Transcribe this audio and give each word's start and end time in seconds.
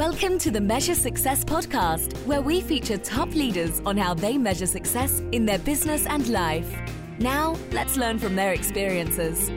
Welcome 0.00 0.38
to 0.38 0.50
the 0.50 0.62
Measure 0.62 0.94
Success 0.94 1.44
podcast, 1.44 2.16
where 2.24 2.40
we 2.40 2.62
feature 2.62 2.96
top 2.96 3.34
leaders 3.34 3.82
on 3.84 3.98
how 3.98 4.14
they 4.14 4.38
measure 4.38 4.64
success 4.64 5.20
in 5.30 5.44
their 5.44 5.58
business 5.58 6.06
and 6.06 6.26
life. 6.28 6.74
Now, 7.18 7.54
let's 7.72 7.98
learn 7.98 8.18
from 8.18 8.34
their 8.34 8.54
experiences. 8.54 9.50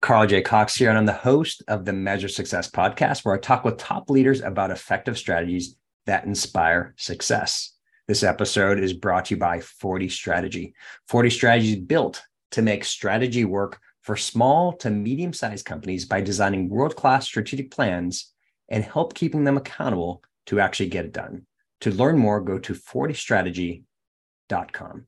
Carl 0.00 0.28
J. 0.28 0.40
Cox 0.40 0.76
here, 0.76 0.90
and 0.90 0.98
I'm 0.98 1.06
the 1.06 1.12
host 1.14 1.64
of 1.66 1.84
the 1.84 1.92
Measure 1.92 2.28
Success 2.28 2.70
podcast, 2.70 3.24
where 3.24 3.34
I 3.34 3.38
talk 3.38 3.64
with 3.64 3.76
top 3.76 4.08
leaders 4.08 4.40
about 4.40 4.70
effective 4.70 5.18
strategies 5.18 5.74
that 6.06 6.26
inspire 6.26 6.94
success. 6.96 7.72
This 8.06 8.22
episode 8.22 8.78
is 8.78 8.92
brought 8.92 9.24
to 9.24 9.34
you 9.34 9.40
by 9.40 9.58
40 9.58 10.08
Strategy. 10.08 10.74
40 11.08 11.28
Strategy 11.28 11.72
is 11.72 11.80
built 11.80 12.22
to 12.52 12.62
make 12.62 12.84
strategy 12.84 13.44
work 13.44 13.80
for 14.08 14.16
small 14.16 14.72
to 14.72 14.88
medium 14.88 15.34
sized 15.34 15.66
companies 15.66 16.06
by 16.06 16.22
designing 16.22 16.70
world 16.70 16.96
class 16.96 17.26
strategic 17.26 17.70
plans 17.70 18.32
and 18.70 18.82
help 18.82 19.12
keeping 19.12 19.44
them 19.44 19.58
accountable 19.58 20.22
to 20.46 20.60
actually 20.60 20.88
get 20.88 21.04
it 21.04 21.12
done. 21.12 21.42
To 21.82 21.90
learn 21.90 22.16
more, 22.16 22.40
go 22.40 22.58
to 22.58 22.72
40strategy.com. 22.72 25.06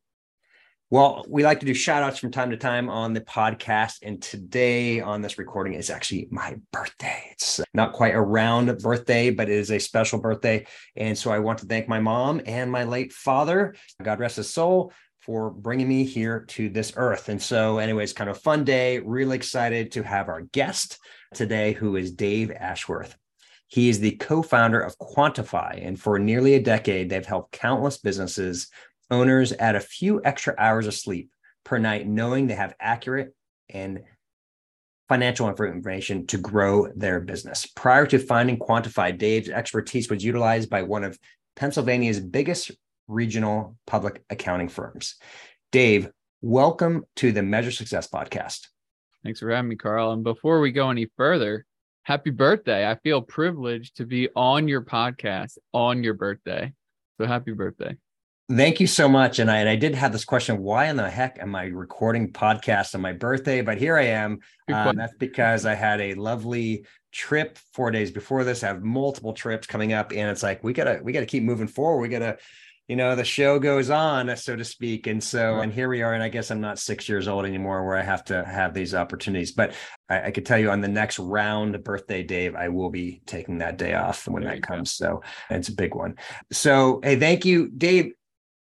Well, 0.90 1.24
we 1.30 1.44
like 1.44 1.60
to 1.60 1.66
do 1.66 1.72
shout 1.72 2.02
outs 2.02 2.18
from 2.18 2.30
time 2.30 2.50
to 2.50 2.58
time 2.58 2.90
on 2.90 3.14
the 3.14 3.22
podcast. 3.22 4.00
And 4.02 4.20
today 4.20 5.00
on 5.00 5.22
this 5.22 5.38
recording 5.38 5.72
is 5.74 5.88
actually 5.88 6.28
my 6.30 6.56
birthday. 6.70 7.24
It's 7.30 7.60
uh, 7.60 7.64
not 7.72 7.94
quite 7.94 8.14
a 8.14 8.20
round 8.20 8.76
birthday, 8.82 9.30
but 9.30 9.48
it 9.48 9.54
is 9.54 9.70
a 9.70 9.78
special 9.78 10.18
birthday. 10.18 10.66
And 10.94 11.16
so 11.16 11.30
I 11.30 11.38
want 11.38 11.60
to 11.60 11.66
thank 11.66 11.88
my 11.88 12.00
mom 12.00 12.42
and 12.44 12.70
my 12.70 12.84
late 12.84 13.14
father, 13.14 13.74
God 14.02 14.20
rest 14.20 14.36
his 14.36 14.50
soul, 14.50 14.92
for 15.20 15.50
bringing 15.50 15.88
me 15.88 16.04
here 16.04 16.44
to 16.48 16.68
this 16.68 16.92
earth. 16.96 17.28
And 17.28 17.40
so, 17.40 17.78
anyways, 17.78 18.12
kind 18.12 18.30
of 18.30 18.40
fun 18.40 18.64
day. 18.64 18.98
Really 18.98 19.36
excited 19.36 19.92
to 19.92 20.02
have 20.02 20.28
our 20.28 20.42
guest 20.42 20.98
today, 21.34 21.72
who 21.72 21.96
is 21.96 22.12
Dave 22.12 22.50
Ashworth. 22.50 23.16
He 23.68 23.88
is 23.88 24.00
the 24.00 24.12
co 24.12 24.42
founder 24.42 24.80
of 24.80 24.98
Quantify. 24.98 25.86
And 25.86 26.00
for 26.00 26.18
nearly 26.18 26.54
a 26.54 26.62
decade, 26.62 27.10
they've 27.10 27.24
helped 27.24 27.52
countless 27.52 27.98
businesses 27.98 28.68
owners 29.10 29.52
add 29.52 29.76
a 29.76 29.80
few 29.80 30.20
extra 30.24 30.54
hours 30.56 30.86
of 30.86 30.94
sleep 30.94 31.30
per 31.64 31.78
night, 31.78 32.06
knowing 32.06 32.46
they 32.46 32.54
have 32.54 32.74
accurate 32.80 33.34
and 33.68 34.00
financial 35.08 35.48
information 35.48 36.26
to 36.28 36.38
grow 36.38 36.88
their 36.94 37.20
business. 37.20 37.66
Prior 37.66 38.06
to 38.06 38.18
finding 38.18 38.58
Quantify, 38.58 39.16
Dave's 39.16 39.48
expertise 39.48 40.08
was 40.08 40.24
utilized 40.24 40.70
by 40.70 40.82
one 40.82 41.04
of 41.04 41.18
Pennsylvania's 41.56 42.20
biggest 42.20 42.70
regional 43.10 43.76
public 43.86 44.22
accounting 44.30 44.68
firms. 44.68 45.16
Dave, 45.72 46.08
welcome 46.40 47.04
to 47.16 47.32
the 47.32 47.42
Measure 47.42 47.72
Success 47.72 48.08
podcast. 48.08 48.68
Thanks 49.24 49.40
for 49.40 49.50
having 49.50 49.68
me, 49.68 49.76
Carl. 49.76 50.12
And 50.12 50.22
before 50.22 50.60
we 50.60 50.70
go 50.70 50.90
any 50.90 51.08
further, 51.16 51.66
happy 52.04 52.30
birthday. 52.30 52.88
I 52.88 52.94
feel 52.96 53.20
privileged 53.20 53.96
to 53.96 54.06
be 54.06 54.28
on 54.34 54.68
your 54.68 54.82
podcast 54.82 55.58
on 55.74 56.04
your 56.04 56.14
birthday. 56.14 56.72
So 57.18 57.26
happy 57.26 57.52
birthday. 57.52 57.96
Thank 58.48 58.80
you 58.80 58.86
so 58.86 59.08
much. 59.08 59.38
And 59.38 59.50
I 59.50 59.58
and 59.58 59.68
I 59.68 59.76
did 59.76 59.94
have 59.94 60.10
this 60.10 60.24
question: 60.24 60.58
Why 60.58 60.86
in 60.86 60.96
the 60.96 61.08
heck 61.08 61.38
am 61.40 61.54
I 61.54 61.64
recording 61.66 62.32
podcast 62.32 62.94
on 62.94 63.00
my 63.00 63.12
birthday? 63.12 63.60
But 63.60 63.78
here 63.78 63.96
I 63.96 64.06
am. 64.06 64.40
Um, 64.72 64.96
that's 64.96 65.14
because 65.18 65.66
I 65.66 65.74
had 65.74 66.00
a 66.00 66.14
lovely 66.14 66.84
trip 67.12 67.58
four 67.72 67.92
days 67.92 68.10
before 68.10 68.42
this. 68.42 68.64
I 68.64 68.68
have 68.68 68.82
multiple 68.82 69.34
trips 69.34 69.68
coming 69.68 69.92
up, 69.92 70.10
and 70.10 70.30
it's 70.30 70.42
like 70.42 70.64
we 70.64 70.72
gotta 70.72 71.00
we 71.02 71.12
gotta 71.12 71.26
keep 71.26 71.44
moving 71.44 71.68
forward. 71.68 72.00
We 72.00 72.08
gotta, 72.08 72.38
you 72.90 72.96
know, 72.96 73.14
the 73.14 73.22
show 73.22 73.60
goes 73.60 73.88
on, 73.88 74.36
so 74.36 74.56
to 74.56 74.64
speak. 74.64 75.06
And 75.06 75.22
so, 75.22 75.60
and 75.60 75.72
here 75.72 75.88
we 75.88 76.02
are. 76.02 76.12
And 76.12 76.24
I 76.24 76.28
guess 76.28 76.50
I'm 76.50 76.60
not 76.60 76.76
six 76.76 77.08
years 77.08 77.28
old 77.28 77.46
anymore, 77.46 77.86
where 77.86 77.96
I 77.96 78.02
have 78.02 78.24
to 78.24 78.44
have 78.44 78.74
these 78.74 78.96
opportunities. 78.96 79.52
But 79.52 79.74
I, 80.08 80.22
I 80.22 80.30
could 80.32 80.44
tell 80.44 80.58
you 80.58 80.72
on 80.72 80.80
the 80.80 80.88
next 80.88 81.20
round 81.20 81.84
birthday, 81.84 82.24
Dave, 82.24 82.56
I 82.56 82.68
will 82.68 82.90
be 82.90 83.22
taking 83.26 83.58
that 83.58 83.76
day 83.76 83.94
off 83.94 84.26
when 84.26 84.42
there 84.42 84.54
that 84.54 84.64
comes. 84.64 84.98
Go. 84.98 85.04
So 85.04 85.22
it's 85.50 85.68
a 85.68 85.72
big 85.72 85.94
one. 85.94 86.16
So 86.50 86.98
hey, 87.04 87.14
thank 87.14 87.44
you, 87.44 87.68
Dave 87.68 88.12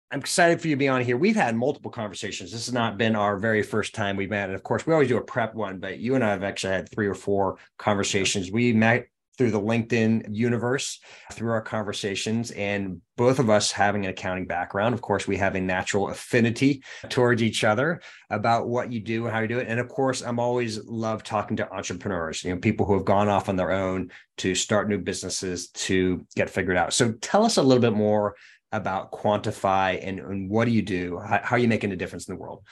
I'm 0.10 0.20
excited 0.20 0.62
for 0.62 0.70
you 0.70 0.76
to 0.76 0.80
be 0.80 0.88
on 0.88 1.02
here. 1.02 1.18
We've 1.18 1.36
had 1.36 1.54
multiple 1.54 1.92
conversations. 1.92 2.52
This 2.52 2.68
has 2.68 2.74
not 2.74 2.98
been 2.98 3.14
our 3.16 3.38
very 3.38 3.62
first 3.62 3.94
time 3.94 4.16
we've 4.16 4.30
met. 4.30 4.48
And 4.48 4.56
of 4.56 4.64
course, 4.64 4.88
we 4.88 4.94
always 4.94 5.10
do 5.10 5.18
a 5.18 5.22
prep 5.22 5.54
one, 5.54 5.80
but 5.80 6.00
you 6.00 6.16
and 6.16 6.24
I 6.24 6.30
have 6.30 6.44
actually 6.44 6.74
had 6.74 6.90
three 6.90 7.08
or 7.08 7.14
four 7.14 7.58
conversations. 7.78 8.50
We 8.50 8.72
met 8.72 9.08
through 9.38 9.52
the 9.52 9.62
LinkedIn 9.62 10.28
universe 10.30 11.00
through 11.32 11.52
our 11.52 11.62
conversations, 11.62 12.52
and 12.52 13.02
both 13.16 13.40
of 13.40 13.50
us 13.50 13.72
having 13.72 14.06
an 14.06 14.12
accounting 14.12 14.46
background. 14.46 14.94
Of 14.94 15.02
course, 15.02 15.28
we 15.28 15.38
have 15.38 15.56
a 15.56 15.62
natural 15.62 16.10
affinity 16.10 16.84
towards 17.10 17.44
each 17.44 17.64
other 17.64 18.02
about 18.30 18.68
what 18.68 18.92
you 18.92 19.00
do 19.00 19.26
and 19.26 19.34
how 19.34 19.40
you 19.42 19.48
do 19.48 19.60
it. 19.60 19.68
And 19.68 19.80
of 19.80 19.88
course, 19.88 20.22
I'm 20.22 20.40
always 20.40 20.84
love 20.86 21.24
talking 21.24 21.58
to 21.58 21.72
entrepreneurs, 21.72 22.44
you 22.44 22.54
know, 22.54 22.60
people 22.60 22.86
who 22.86 22.94
have 22.94 23.06
gone 23.06 23.28
off 23.28 23.50
on 23.50 23.56
their 23.56 23.72
own 23.72 24.12
to 24.38 24.56
start 24.56 24.90
new 24.90 25.00
businesses 25.00 25.70
to 25.70 26.26
get 26.36 26.50
figured 26.50 26.78
out. 26.78 26.94
So 26.94 27.14
tell 27.14 27.46
us 27.46 27.58
a 27.58 27.64
little 27.64 27.82
bit 27.82 27.94
more 27.94 28.36
about 28.72 29.12
quantify 29.12 30.00
and, 30.06 30.20
and 30.20 30.50
what 30.50 30.66
do 30.66 30.72
you 30.72 30.82
do 30.82 31.20
how, 31.20 31.40
how, 31.44 31.56
are 31.56 31.60
you 31.60 31.68
making 31.68 31.92
a 31.92 31.96
difference 31.96 32.28
in 32.28 32.36
the 32.36 32.40
world 32.40 32.64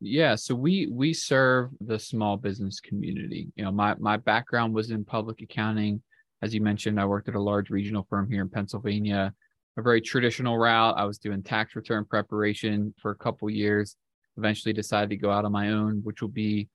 yeah 0.00 0.34
so 0.34 0.54
we 0.54 0.88
we 0.92 1.12
serve 1.12 1.70
the 1.80 1.98
small 1.98 2.36
business 2.36 2.80
community 2.80 3.48
you 3.56 3.64
know 3.64 3.72
my 3.72 3.94
my 3.98 4.16
background 4.16 4.74
was 4.74 4.90
in 4.90 5.04
public 5.04 5.40
accounting 5.40 6.02
as 6.42 6.54
you 6.54 6.60
mentioned 6.60 7.00
i 7.00 7.04
worked 7.04 7.28
at 7.28 7.34
a 7.34 7.40
large 7.40 7.70
regional 7.70 8.06
firm 8.08 8.30
here 8.30 8.42
in 8.42 8.48
pennsylvania 8.48 9.32
a 9.78 9.82
very 9.82 10.00
traditional 10.00 10.58
route. 10.58 10.98
I 10.98 11.04
was 11.04 11.18
doing 11.18 11.42
tax 11.42 11.76
return 11.76 12.04
preparation 12.04 12.92
for 13.00 13.12
a 13.12 13.16
couple 13.16 13.48
years. 13.48 13.96
Eventually 14.36 14.72
decided 14.72 15.10
to 15.10 15.16
go 15.16 15.30
out 15.30 15.44
on 15.44 15.52
my 15.52 15.70
own 15.70 16.00
which 16.02 16.20
will 16.20 16.28
be 16.28 16.68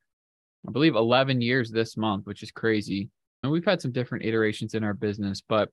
i 0.67 0.71
believe 0.71 0.95
11 0.95 1.41
years 1.41 1.69
this 1.69 1.95
month 1.95 2.25
which 2.25 2.43
is 2.43 2.51
crazy. 2.51 3.09
And 3.43 3.51
we've 3.51 3.65
had 3.65 3.81
some 3.81 3.91
different 3.91 4.25
iterations 4.25 4.73
in 4.73 4.83
our 4.83 4.93
business 4.93 5.41
but 5.47 5.69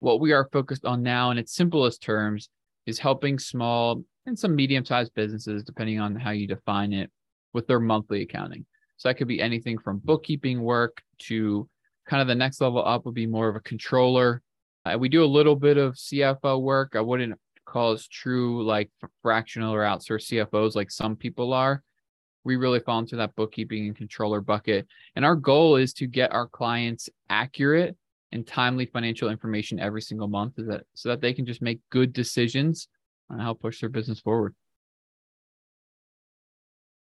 what 0.00 0.20
we 0.20 0.32
are 0.32 0.48
focused 0.52 0.84
on 0.84 1.00
now, 1.04 1.30
in 1.30 1.38
its 1.38 1.54
simplest 1.54 2.02
terms, 2.02 2.48
is 2.86 2.98
helping 2.98 3.38
small 3.38 4.02
and 4.26 4.36
some 4.36 4.56
medium 4.56 4.84
sized 4.84 5.14
businesses, 5.14 5.62
depending 5.62 6.00
on 6.00 6.16
how 6.16 6.30
you 6.30 6.48
define 6.48 6.92
it, 6.92 7.08
with 7.52 7.68
their 7.68 7.78
monthly 7.78 8.22
accounting. 8.22 8.66
So 8.96 9.08
that 9.08 9.14
could 9.14 9.28
be 9.28 9.40
anything 9.40 9.78
from 9.78 10.00
bookkeeping 10.02 10.60
work 10.60 11.00
to 11.28 11.68
kind 12.08 12.20
of 12.20 12.28
the 12.28 12.34
next 12.34 12.60
level 12.60 12.84
up 12.84 13.04
would 13.04 13.14
be 13.14 13.26
more 13.26 13.48
of 13.48 13.56
a 13.56 13.60
controller. 13.60 14.42
Uh, 14.84 14.96
we 14.98 15.08
do 15.08 15.24
a 15.24 15.26
little 15.26 15.56
bit 15.56 15.76
of 15.76 15.94
CFO 15.94 16.60
work. 16.60 16.94
I 16.96 17.00
wouldn't 17.00 17.38
call 17.64 17.92
us 17.92 18.06
true 18.08 18.64
like 18.64 18.90
fractional 19.22 19.74
or 19.74 19.82
outsourced 19.82 20.32
CFOs 20.32 20.74
like 20.74 20.90
some 20.90 21.16
people 21.16 21.52
are. 21.52 21.82
We 22.44 22.56
really 22.56 22.80
fall 22.80 22.98
into 22.98 23.16
that 23.16 23.36
bookkeeping 23.36 23.86
and 23.86 23.96
controller 23.96 24.40
bucket. 24.40 24.88
And 25.14 25.24
our 25.24 25.36
goal 25.36 25.76
is 25.76 25.92
to 25.94 26.06
get 26.06 26.32
our 26.32 26.48
clients 26.48 27.08
accurate 27.30 27.96
and 28.32 28.46
timely 28.46 28.86
financial 28.86 29.28
information 29.28 29.78
every 29.78 30.02
single 30.02 30.26
month 30.26 30.58
is 30.58 30.66
that 30.66 30.84
so 30.94 31.10
that 31.10 31.20
they 31.20 31.32
can 31.32 31.46
just 31.46 31.62
make 31.62 31.80
good 31.90 32.12
decisions 32.12 32.88
on 33.30 33.38
how 33.38 33.52
to 33.52 33.58
push 33.58 33.80
their 33.80 33.90
business 33.90 34.20
forward 34.20 34.54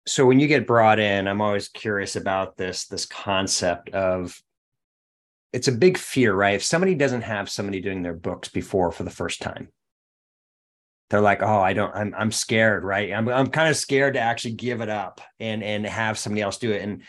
so 0.07 0.27
when 0.27 0.41
you 0.41 0.47
get 0.47 0.67
brought 0.67 0.99
in 0.99 1.29
i'm 1.29 1.41
always 1.41 1.69
curious 1.69 2.17
about 2.17 2.57
this 2.57 2.87
this 2.87 3.07
concept 3.07 3.91
of 3.91 4.41
it's 5.53 5.69
a 5.69 5.73
big 5.73 5.97
fear 5.99 6.35
right 6.35 6.55
if 6.55 6.65
somebody 6.65 6.95
doesn't 6.95 7.23
have 7.23 7.49
somebody 7.49 7.81
doing 7.81 8.03
their 8.03 8.15
books 8.15 8.49
before 8.49 8.93
for 8.93 9.05
the 9.05 9.11
first 9.11 9.41
time 9.41 9.69
they're 11.11 11.21
like 11.21 11.43
oh 11.43 11.61
i 11.61 11.73
don't 11.73 11.95
i'm, 11.95 12.15
I'm 12.17 12.33
scared 12.33 12.85
right 12.85 13.13
i'm, 13.13 13.29
I'm 13.29 13.49
kind 13.49 13.69
of 13.69 13.77
scared 13.77 14.15
to 14.15 14.21
actually 14.21 14.53
give 14.53 14.81
it 14.81 14.89
up 14.89 15.21
and 15.41 15.63
and 15.63 15.87
have 15.87 16.19
somebody 16.19 16.43
else 16.43 16.59
do 16.59 16.73
it 16.73 16.83
and 16.83 17.03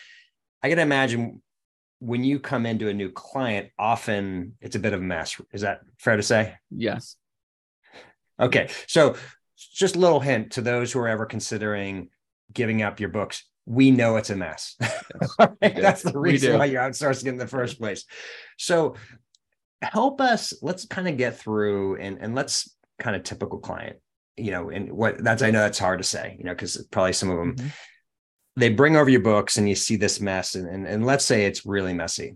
i 0.64 0.70
can 0.70 0.80
imagine 0.80 1.42
when 2.00 2.24
you 2.24 2.40
come 2.40 2.66
into 2.66 2.88
a 2.88 2.94
new 2.94 3.12
client, 3.12 3.70
often 3.78 4.58
it's 4.62 4.76
a 4.76 4.80
bit 4.80 4.94
of 4.94 5.02
a 5.02 5.04
mess. 5.04 5.40
Is 5.54 5.62
that 5.62 5.82
fair 5.98 6.16
to 6.16 6.24
say? 6.24 6.56
Yes. 6.72 7.18
Okay. 8.40 8.70
So 8.88 9.16
just 9.58 9.98
a 9.98 10.00
little 10.00 10.22
hint 10.22 10.54
to 10.54 10.62
those 10.62 10.92
who 10.92 11.00
are 11.00 11.10
ever 11.10 11.26
considering 11.26 12.10
giving 12.52 12.82
up 12.82 13.00
your 13.00 13.10
books. 13.10 13.44
We 13.70 13.92
know 13.92 14.18
it's 14.18 14.30
a 14.30 14.36
mess. 14.36 14.76
Yes. 15.22 15.36
right? 15.40 15.76
That's 15.76 16.04
the 16.04 16.18
reason 16.18 16.58
why 16.58 16.66
you're 16.66 16.82
outsourcing 16.82 17.28
in 17.28 17.38
the 17.38 17.48
first 17.48 17.80
place. 17.80 18.06
So 18.58 18.96
help 19.82 20.22
us, 20.22 20.54
let's 20.62 20.86
kind 20.86 21.08
of 21.08 21.18
get 21.18 21.38
through 21.38 21.96
and, 21.96 22.18
and 22.20 22.36
let's 22.36 22.76
kind 23.00 23.16
of 23.16 23.24
typical 23.24 23.60
client, 23.60 23.98
you 24.38 24.52
know, 24.52 24.70
and 24.70 24.92
what 24.92 25.24
that's, 25.24 25.42
I 25.42 25.52
know 25.52 25.62
that's 25.62 25.80
hard 25.80 26.00
to 26.00 26.04
say, 26.04 26.36
you 26.38 26.46
know, 26.46 26.52
because 26.52 26.86
probably 26.92 27.14
some 27.14 27.32
of 27.32 27.38
them, 27.38 27.56
mm-hmm 27.56 27.68
they 28.60 28.70
bring 28.70 28.98
over 28.98 29.10
your 29.10 29.22
books 29.22 29.58
and 29.58 29.70
you 29.70 29.76
see 29.76 29.96
this 29.96 30.20
mess 30.20 30.56
and, 30.56 30.68
and, 30.68 30.86
and 30.86 31.06
let's 31.06 31.26
say 31.26 31.46
it's 31.46 31.66
really 31.66 31.94
messy 31.94 32.36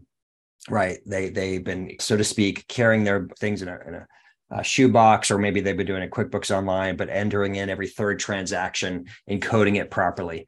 right 0.69 0.99
they 1.05 1.29
they've 1.29 1.63
been 1.63 1.91
so 1.99 2.15
to 2.15 2.23
speak 2.23 2.65
carrying 2.67 3.03
their 3.03 3.27
things 3.39 3.61
in 3.61 3.67
a, 3.67 3.77
in 3.85 3.93
a, 3.95 4.07
a 4.51 4.63
shoebox 4.63 5.29
or 5.29 5.37
maybe 5.37 5.59
they've 5.59 5.77
been 5.77 5.85
doing 5.87 6.03
a 6.03 6.07
quickbooks 6.07 6.55
online 6.55 6.95
but 6.95 7.09
entering 7.09 7.55
in 7.55 7.69
every 7.69 7.87
third 7.87 8.17
transaction 8.19 9.05
and 9.27 9.41
coding 9.41 9.75
it 9.75 9.91
properly 9.91 10.47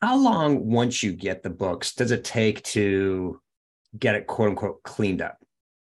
how 0.00 0.16
long 0.16 0.70
once 0.70 1.02
you 1.02 1.12
get 1.12 1.42
the 1.42 1.50
books 1.50 1.94
does 1.94 2.10
it 2.10 2.24
take 2.24 2.62
to 2.62 3.40
get 3.98 4.14
it 4.14 4.26
quote 4.26 4.50
unquote 4.50 4.82
cleaned 4.82 5.22
up? 5.22 5.38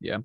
Yeah. 0.01 0.19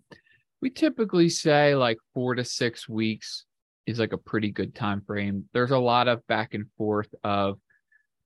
We 0.62 0.70
typically 0.70 1.30
say 1.30 1.76
like 1.76 1.98
four 2.14 2.36
to 2.36 2.44
six 2.44 2.88
weeks 2.88 3.46
is 3.88 4.00
like 4.00 4.14
a 4.14 4.18
pretty 4.18 4.52
good 4.52 4.76
time 4.76 5.02
frame 5.02 5.46
there's 5.54 5.72
a 5.72 5.78
lot 5.78 6.08
of 6.08 6.26
back 6.28 6.54
and 6.54 6.68
forth 6.78 7.10
of 7.24 7.58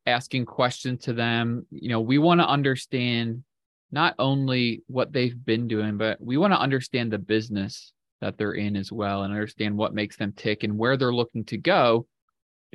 asking 0.06 0.46
questions 0.46 1.06
to 1.06 1.14
them. 1.14 1.66
You 1.72 1.90
know, 1.90 2.02
we 2.02 2.18
want 2.18 2.40
to 2.42 2.48
understand 2.48 3.44
not 3.92 4.16
only 4.20 4.84
what 4.88 5.14
they've 5.14 5.46
been 5.46 5.68
doing, 5.68 5.98
but 5.98 6.20
we 6.22 6.38
want 6.38 6.54
to 6.54 6.60
understand 6.60 7.12
the 7.12 7.18
business 7.18 7.94
that 8.22 8.38
they're 8.38 8.54
in 8.54 8.76
as 8.76 8.92
well 8.92 9.24
and 9.24 9.34
understand 9.34 9.78
what 9.78 9.94
makes 9.94 10.18
them 10.18 10.34
tick 10.36 10.64
and 10.64 10.78
where 10.78 10.98
they're 10.98 11.14
looking 11.14 11.44
to 11.46 11.58
go 11.58 12.08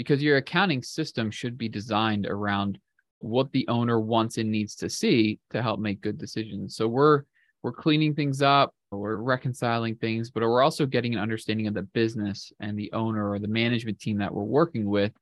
because 0.00 0.22
your 0.22 0.38
accounting 0.38 0.82
system 0.82 1.30
should 1.30 1.58
be 1.58 1.68
designed 1.68 2.24
around 2.24 2.78
what 3.18 3.52
the 3.52 3.68
owner 3.68 4.00
wants 4.00 4.38
and 4.38 4.50
needs 4.50 4.74
to 4.74 4.88
see 4.88 5.38
to 5.50 5.60
help 5.60 5.78
make 5.78 6.00
good 6.00 6.16
decisions. 6.16 6.74
So 6.74 6.88
we're 6.88 7.24
we're 7.62 7.72
cleaning 7.72 8.14
things 8.14 8.40
up, 8.40 8.74
we're 8.90 9.16
reconciling 9.16 9.96
things, 9.96 10.30
but 10.30 10.42
we're 10.42 10.62
also 10.62 10.86
getting 10.86 11.12
an 11.12 11.20
understanding 11.20 11.66
of 11.66 11.74
the 11.74 11.82
business 11.82 12.50
and 12.60 12.78
the 12.78 12.90
owner 12.94 13.28
or 13.28 13.38
the 13.38 13.46
management 13.46 14.00
team 14.00 14.16
that 14.16 14.32
we're 14.32 14.42
working 14.42 14.88
with 14.88 15.12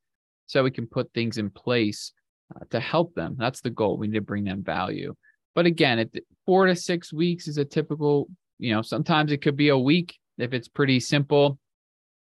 so 0.47 0.63
we 0.63 0.71
can 0.71 0.87
put 0.87 1.13
things 1.13 1.39
in 1.39 1.51
place 1.51 2.13
uh, 2.55 2.65
to 2.71 2.79
help 2.79 3.17
them. 3.17 3.35
That's 3.37 3.61
the 3.61 3.71
goal. 3.71 3.99
We 3.99 4.07
need 4.07 4.15
to 4.15 4.21
bring 4.21 4.45
them 4.45 4.63
value. 4.63 5.13
But 5.57 5.67
again, 5.67 5.99
it, 5.99 6.25
4 6.47 6.67
to 6.67 6.77
6 6.77 7.13
weeks 7.13 7.49
is 7.49 7.59
a 7.59 7.65
typical, 7.65 8.29
you 8.61 8.73
know, 8.73 8.83
sometimes 8.83 9.33
it 9.33 9.43
could 9.43 9.57
be 9.57 9.71
a 9.71 9.79
week 9.79 10.15
if 10.39 10.53
it's 10.53 10.69
pretty 10.69 11.01
simple. 11.01 11.59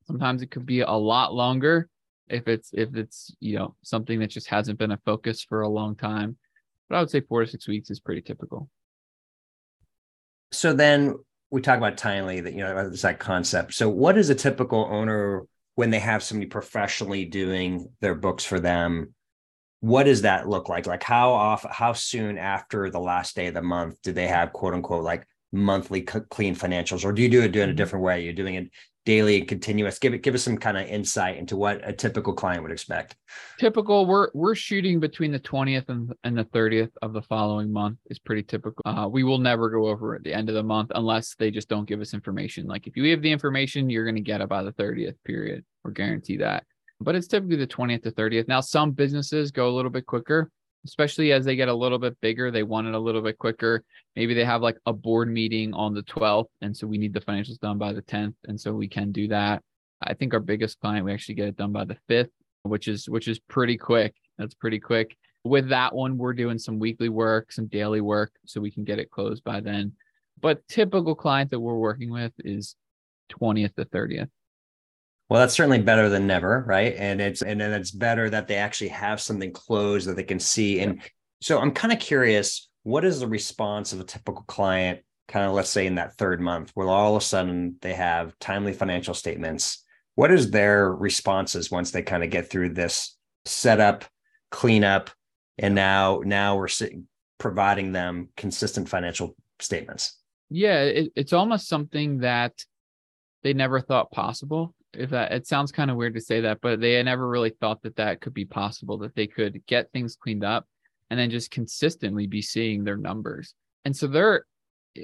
Sometimes 0.08 0.42
it 0.42 0.52
could 0.52 0.66
be 0.66 0.80
a 0.80 0.90
lot 0.90 1.34
longer 1.34 1.90
if 2.30 2.48
it's 2.48 2.70
if 2.74 2.96
it's 2.96 3.36
you 3.40 3.58
know 3.58 3.76
something 3.82 4.20
that 4.20 4.30
just 4.30 4.48
hasn't 4.48 4.80
been 4.80 4.92
a 4.92 5.00
focus 5.06 5.44
for 5.44 5.62
a 5.62 5.70
long 5.70 5.96
time 5.96 6.38
but 6.90 6.98
i 6.98 7.00
would 7.00 7.10
say 7.10 7.22
four 7.22 7.44
to 7.44 7.50
six 7.50 7.68
weeks 7.68 7.90
is 7.90 8.00
pretty 8.00 8.22
typical. 8.22 8.70
So 10.52 10.74
then 10.74 11.16
we 11.52 11.62
talk 11.62 11.78
about 11.78 11.98
timely 11.98 12.42
that 12.42 12.54
you 12.54 12.60
know 12.60 12.78
uh, 12.78 12.88
it's 12.88 13.04
that 13.04 13.20
concept. 13.20 13.74
So 13.74 13.90
what 13.90 14.18
is 14.18 14.30
a 14.30 14.36
typical 14.36 14.88
owner 14.90 15.44
when 15.76 15.92
they 15.92 16.00
have 16.00 16.24
somebody 16.24 16.48
professionally 16.48 17.26
doing 17.26 17.92
their 18.02 18.16
books 18.16 18.44
for 18.44 18.60
them? 18.60 19.14
What 19.82 20.04
does 20.04 20.24
that 20.24 20.50
look 20.50 20.68
like? 20.68 20.88
Like 20.88 21.04
how 21.04 21.32
off 21.32 21.66
how 21.70 21.94
soon 21.94 22.38
after 22.38 22.90
the 22.90 23.00
last 23.00 23.36
day 23.36 23.48
of 23.48 23.54
the 23.54 23.62
month 23.62 24.02
do 24.02 24.12
they 24.12 24.28
have 24.28 24.52
quote 24.52 24.74
unquote 24.74 25.04
like 25.04 25.26
monthly 25.52 26.02
clean 26.02 26.56
financials 26.56 27.04
or 27.04 27.12
do 27.12 27.22
you 27.22 27.30
do 27.30 27.42
it 27.42 27.56
in 27.56 27.62
a 27.62 27.66
mm-hmm. 27.68 27.76
different 27.76 28.06
way? 28.06 28.24
You're 28.24 28.34
doing 28.34 28.56
it 28.56 28.70
daily 29.06 29.40
and 29.40 29.48
continuous. 29.48 29.98
Give 29.98 30.14
it 30.14 30.22
give 30.22 30.36
us 30.36 30.44
some 30.44 30.58
kind 30.58 30.78
of 30.78 30.86
insight 30.88 31.38
into 31.38 31.56
what 31.56 31.82
a 31.88 31.94
typical 31.94 32.34
client 32.34 32.62
would 32.62 32.72
expect. 32.72 33.16
Typical 33.60 34.06
we're 34.06 34.30
we're 34.34 34.56
shooting 34.56 35.00
between 35.00 35.32
the 35.32 35.40
20th 35.40 35.90
and, 35.90 36.14
and 36.24 36.38
the 36.38 36.46
30th 36.46 36.92
of 37.02 37.14
the 37.14 37.22
following 37.24 37.74
month 37.74 37.98
is 38.12 38.20
pretty 38.20 38.44
typical. 38.44 38.82
Uh, 38.86 39.08
we 39.10 39.24
will 39.24 39.40
never 39.40 39.70
go 39.70 39.88
over 39.88 40.16
at 40.16 40.24
the 40.24 40.34
end 40.34 40.50
of 40.50 40.56
the 40.56 40.64
month 40.64 40.92
unless 40.94 41.36
they 41.36 41.50
just 41.50 41.70
don't 41.70 41.88
give 41.88 42.02
us 42.02 42.14
information. 42.14 42.68
Like 42.68 42.86
if 42.86 42.96
you 42.96 43.10
have 43.10 43.22
the 43.22 43.32
information 43.32 43.90
you're 43.90 44.06
going 44.06 44.16
to 44.16 44.22
get 44.22 44.42
it 44.42 44.50
by 44.50 44.64
the 44.64 44.74
30th 44.74 45.16
period. 45.26 45.66
Or 45.86 45.92
guarantee 45.92 46.36
that. 46.38 46.66
But 47.00 47.16
it's 47.16 47.28
typically 47.28 47.56
the 47.56 47.66
20th 47.66 48.04
to 48.04 48.12
30th 48.12 48.48
now 48.50 48.62
some 48.62 48.92
businesses 48.92 49.50
go 49.50 49.70
a 49.70 49.76
little 49.76 49.90
bit 49.90 50.06
quicker 50.06 50.52
especially 50.86 51.32
as 51.32 51.46
they 51.46 51.56
get 51.56 51.68
a 51.68 51.74
little 51.74 52.00
bit 52.00 52.20
bigger. 52.22 52.52
They 52.52 52.64
want 52.64 52.88
it 52.88 52.94
a 52.94 53.00
little 53.00 53.22
bit 53.22 53.38
quicker. 53.38 53.84
Maybe 54.16 54.34
they 54.34 54.46
have 54.46 54.62
like 54.62 54.78
a 54.86 54.94
board 54.94 55.32
meeting 55.32 55.74
on 55.74 55.94
the 55.94 56.04
12th. 56.04 56.48
And 56.62 56.76
so 56.76 56.88
we 56.88 56.98
need 56.98 57.14
the 57.14 57.22
financials 57.22 57.60
done 57.60 57.78
by 57.78 57.94
the 57.94 58.02
10th. 58.02 58.36
And 58.46 58.60
so 58.60 58.74
we 58.74 58.88
can 58.88 59.12
do 59.12 59.28
that. 59.30 59.62
I 60.02 60.14
think 60.14 60.34
our 60.34 60.40
biggest 60.40 60.80
client, 60.80 61.06
we 61.06 61.14
actually 61.14 61.36
get 61.36 61.50
it 61.50 61.58
done 61.58 61.72
by 61.72 61.86
the 61.86 61.98
5th, 62.10 62.30
which 62.64 62.88
is 62.88 63.10
which 63.10 63.28
is 63.28 63.40
pretty 63.40 63.78
quick. 63.78 64.16
That's 64.38 64.56
pretty 64.56 64.80
quick. 64.80 65.18
With 65.44 65.70
that 65.70 65.94
one, 65.94 66.18
we're 66.18 66.34
doing 66.34 66.58
some 66.58 66.80
weekly 66.80 67.10
work, 67.10 67.52
some 67.52 67.68
daily 67.68 68.02
work, 68.02 68.32
so 68.46 68.62
we 68.62 68.72
can 68.72 68.84
get 68.84 69.00
it 69.00 69.12
closed 69.12 69.44
by 69.44 69.60
then. 69.62 69.94
But 70.42 70.68
typical 70.68 71.16
client 71.16 71.52
that 71.52 71.60
we're 71.60 71.76
working 71.76 72.12
with 72.12 72.34
is 72.40 72.76
20th 73.32 73.76
to 73.76 73.86
30th. 73.86 74.30
Well, 75.30 75.40
that's 75.40 75.54
certainly 75.54 75.80
better 75.80 76.10
than 76.10 76.26
never, 76.26 76.64
right? 76.68 76.96
And 76.98 77.22
it's 77.22 77.44
and 77.44 77.62
then 77.62 77.72
it's 77.72 77.92
better 77.92 78.30
that 78.32 78.48
they 78.48 78.56
actually 78.56 78.88
have 78.90 79.22
something 79.22 79.52
closed 79.52 80.08
that 80.08 80.16
they 80.16 80.24
can 80.24 80.40
see. 80.40 80.80
And 80.80 81.02
so 81.40 81.60
I'm 81.60 81.72
kind 81.72 81.94
of 81.94 82.00
curious, 82.00 82.68
what 82.82 83.06
is 83.06 83.20
the 83.20 83.28
response 83.28 83.94
of 83.94 84.00
a 84.00 84.04
typical 84.04 84.44
client, 84.48 85.02
kind 85.28 85.46
of 85.46 85.54
let's 85.54 85.70
say 85.70 85.86
in 85.86 85.96
that 85.96 86.18
third 86.18 86.42
month, 86.42 86.72
where 86.74 86.88
all 86.88 87.16
of 87.16 87.22
a 87.22 87.26
sudden 87.26 87.76
they 87.82 87.94
have 87.94 88.38
timely 88.40 88.74
financial 88.74 89.14
statements? 89.14 89.86
What 90.16 90.32
is 90.32 90.50
their 90.50 90.92
responses 90.92 91.70
once 91.70 91.92
they 91.92 92.02
kind 92.02 92.24
of 92.24 92.32
get 92.32 92.50
through 92.50 92.74
this 92.74 93.16
setup, 93.46 94.06
cleanup, 94.50 95.12
and 95.60 95.76
now 95.76 96.22
now 96.26 96.58
we're 96.58 96.70
providing 97.38 97.92
them 97.92 98.30
consistent 98.36 98.90
financial 98.90 99.36
statements? 99.60 100.18
Yeah, 100.50 100.82
it, 100.82 101.12
it's 101.16 101.34
almost 101.34 101.68
something 101.68 102.20
that 102.20 102.66
they 103.44 103.54
never 103.54 103.80
thought 103.80 104.12
possible 104.12 104.74
if 104.94 105.12
that 105.12 105.32
it 105.32 105.48
sounds 105.48 105.72
kind 105.72 105.92
of 105.92 105.98
weird 105.98 106.16
to 106.16 106.22
say 106.22 106.42
that, 106.42 106.60
but 106.62 106.80
they 106.80 107.02
never 107.04 107.28
really 107.28 107.52
thought 107.52 107.82
that 107.84 107.96
that 107.98 108.22
could 108.22 108.34
be 108.34 108.46
possible, 108.46 108.98
that 109.00 109.16
they 109.16 109.28
could 109.28 109.66
get 109.66 109.92
things 109.92 110.16
cleaned 110.16 110.44
up 110.44 110.66
and 111.10 111.20
then 111.20 111.30
just 111.30 111.52
consistently 111.52 112.28
be 112.28 112.42
seeing 112.42 112.84
their 112.84 112.98
numbers. 112.98 113.54
And 113.86 113.96
so 113.96 114.08
they're 114.08 114.46
eh, 114.98 115.04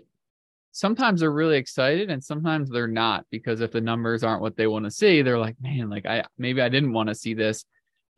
sometimes 0.72 1.22
they're 1.22 1.32
really 1.32 1.58
excited 1.58 2.10
and 2.10 2.24
sometimes 2.24 2.70
they're 2.70 2.88
not 2.88 3.26
because 3.32 3.62
if 3.62 3.72
the 3.72 3.82
numbers 3.82 4.24
aren't 4.24 4.42
what 4.42 4.58
they 4.58 4.68
want 4.68 4.86
to 4.86 4.92
see, 4.92 5.22
they're 5.22 5.40
like, 5.40 5.56
man, 5.62 5.90
like 5.90 6.06
I 6.06 6.26
maybe 6.38 6.62
I 6.62 6.70
didn't 6.70 6.94
want 6.94 7.10
to 7.10 7.16
see 7.16 7.34
this, 7.34 7.66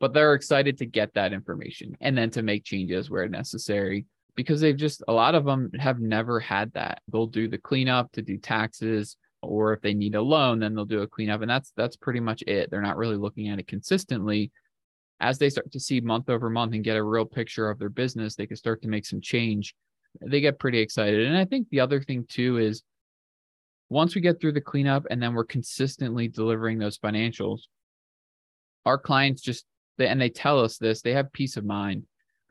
but 0.00 0.12
they're 0.12 0.34
excited 0.34 0.78
to 0.78 0.86
get 0.86 1.14
that 1.14 1.32
information 1.32 1.96
and 2.00 2.16
then 2.16 2.30
to 2.30 2.42
make 2.42 2.64
changes 2.64 3.10
where 3.10 3.28
necessary 3.28 4.06
because 4.36 4.60
they've 4.60 4.76
just 4.76 5.02
a 5.08 5.12
lot 5.12 5.34
of 5.34 5.44
them 5.44 5.70
have 5.78 5.98
never 6.00 6.40
had 6.40 6.72
that. 6.74 7.02
They'll 7.10 7.26
do 7.26 7.48
the 7.48 7.58
cleanup 7.58 8.12
to 8.12 8.22
do 8.22 8.38
taxes 8.38 9.16
or 9.42 9.72
if 9.72 9.80
they 9.80 9.94
need 9.94 10.14
a 10.14 10.22
loan 10.22 10.58
then 10.58 10.74
they'll 10.74 10.84
do 10.84 11.02
a 11.02 11.06
cleanup 11.06 11.40
and 11.42 11.50
that's 11.50 11.72
that's 11.76 11.96
pretty 11.96 12.20
much 12.20 12.42
it. 12.46 12.70
They're 12.70 12.82
not 12.82 12.96
really 12.96 13.16
looking 13.16 13.48
at 13.48 13.58
it 13.58 13.68
consistently. 13.68 14.50
As 15.20 15.38
they 15.38 15.50
start 15.50 15.72
to 15.72 15.80
see 15.80 16.00
month 16.00 16.30
over 16.30 16.48
month 16.48 16.74
and 16.74 16.84
get 16.84 16.96
a 16.96 17.02
real 17.02 17.24
picture 17.24 17.70
of 17.70 17.78
their 17.78 17.88
business 17.88 18.34
they 18.34 18.46
can 18.46 18.56
start 18.56 18.82
to 18.82 18.88
make 18.88 19.06
some 19.06 19.20
change. 19.20 19.74
They 20.20 20.40
get 20.40 20.58
pretty 20.58 20.78
excited 20.78 21.26
and 21.26 21.36
i 21.36 21.44
think 21.44 21.68
the 21.68 21.80
other 21.80 22.00
thing 22.00 22.24
too 22.28 22.58
is 22.58 22.82
once 23.90 24.14
we 24.14 24.20
get 24.20 24.40
through 24.40 24.52
the 24.52 24.60
cleanup 24.60 25.06
and 25.10 25.22
then 25.22 25.34
we're 25.34 25.44
consistently 25.44 26.28
delivering 26.28 26.78
those 26.78 26.98
financials 26.98 27.60
our 28.86 28.98
clients 28.98 29.42
just 29.42 29.64
and 29.98 30.20
they 30.20 30.30
tell 30.30 30.60
us 30.60 30.78
this 30.78 31.02
they 31.02 31.12
have 31.12 31.32
peace 31.32 31.56
of 31.56 31.64
mind 31.64 32.04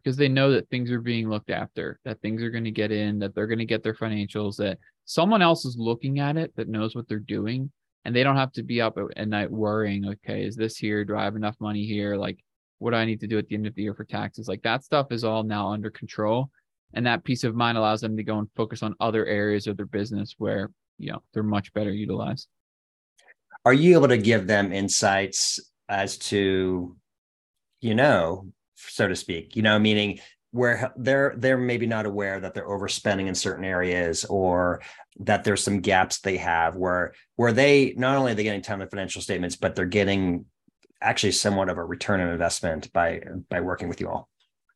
because 0.03 0.17
they 0.17 0.27
know 0.27 0.51
that 0.51 0.69
things 0.69 0.91
are 0.91 1.01
being 1.01 1.29
looked 1.29 1.49
after 1.49 1.99
that 2.05 2.21
things 2.21 2.41
are 2.41 2.49
going 2.49 2.63
to 2.63 2.71
get 2.71 2.91
in 2.91 3.19
that 3.19 3.33
they're 3.33 3.47
going 3.47 3.59
to 3.59 3.65
get 3.65 3.83
their 3.83 3.93
financials 3.93 4.57
that 4.57 4.77
someone 5.07 5.41
else 5.41 5.63
is 5.63 5.77
looking 5.79 6.19
at 6.19 6.35
it 6.35 6.53
that 6.57 6.67
knows 6.67 6.93
what 6.93 7.07
they're 7.07 7.17
doing 7.17 7.71
and 8.03 8.13
they 8.13 8.23
don't 8.23 8.35
have 8.35 8.51
to 8.51 8.61
be 8.61 8.81
up 8.81 8.97
at 9.15 9.27
night 9.27 9.49
worrying 9.49 10.05
okay 10.05 10.43
is 10.43 10.55
this 10.55 10.77
here? 10.77 11.03
Do 11.03 11.15
i 11.15 11.23
have 11.23 11.35
enough 11.35 11.55
money 11.59 11.85
here? 11.85 12.15
Like 12.15 12.37
what 12.79 12.91
do 12.91 12.97
i 12.97 13.05
need 13.05 13.21
to 13.21 13.27
do 13.27 13.37
at 13.39 13.47
the 13.47 13.55
end 13.55 13.65
of 13.65 13.73
the 13.73 13.81
year 13.81 13.95
for 13.95 14.03
taxes? 14.03 14.47
Like 14.47 14.61
that 14.63 14.83
stuff 14.83 15.07
is 15.11 15.23
all 15.23 15.43
now 15.43 15.71
under 15.71 15.89
control 15.89 16.51
and 16.93 17.05
that 17.05 17.23
peace 17.23 17.45
of 17.45 17.55
mind 17.55 17.77
allows 17.77 18.01
them 18.01 18.17
to 18.17 18.23
go 18.23 18.37
and 18.37 18.49
focus 18.55 18.83
on 18.83 18.95
other 18.99 19.25
areas 19.25 19.65
of 19.65 19.77
their 19.77 19.85
business 19.85 20.35
where 20.37 20.69
you 20.97 21.11
know 21.11 21.23
they're 21.33 21.41
much 21.41 21.73
better 21.73 21.91
utilized. 21.91 22.47
Are 23.65 23.73
you 23.73 23.95
able 23.95 24.09
to 24.09 24.17
give 24.17 24.45
them 24.45 24.73
insights 24.73 25.59
as 25.87 26.17
to 26.17 26.97
you 27.79 27.95
know 27.95 28.51
so 28.75 29.07
to 29.07 29.15
speak 29.15 29.55
you 29.55 29.61
know 29.61 29.79
meaning 29.79 30.19
where 30.57 30.91
they're 30.97 31.33
they're 31.37 31.57
maybe 31.57 31.85
not 31.85 32.05
aware 32.05 32.39
that 32.39 32.53
they're 32.53 32.67
overspending 32.67 33.27
in 33.27 33.35
certain 33.35 33.63
areas 33.63 34.25
or 34.25 34.81
that 35.19 35.43
there's 35.43 35.63
some 35.63 35.79
gaps 35.79 36.19
they 36.19 36.37
have 36.37 36.75
where 36.75 37.13
where 37.35 37.53
they 37.53 37.93
not 37.95 38.17
only 38.17 38.31
are 38.31 38.35
they 38.35 38.43
getting 38.43 38.61
timely 38.61 38.87
financial 38.87 39.21
statements 39.21 39.55
but 39.55 39.75
they're 39.75 39.85
getting 39.85 40.45
actually 41.01 41.31
somewhat 41.31 41.69
of 41.69 41.77
a 41.77 41.83
return 41.83 42.19
on 42.19 42.29
investment 42.29 42.91
by 42.91 43.21
by 43.49 43.61
working 43.61 43.87
with 43.87 44.01
you 44.01 44.09
all. 44.09 44.27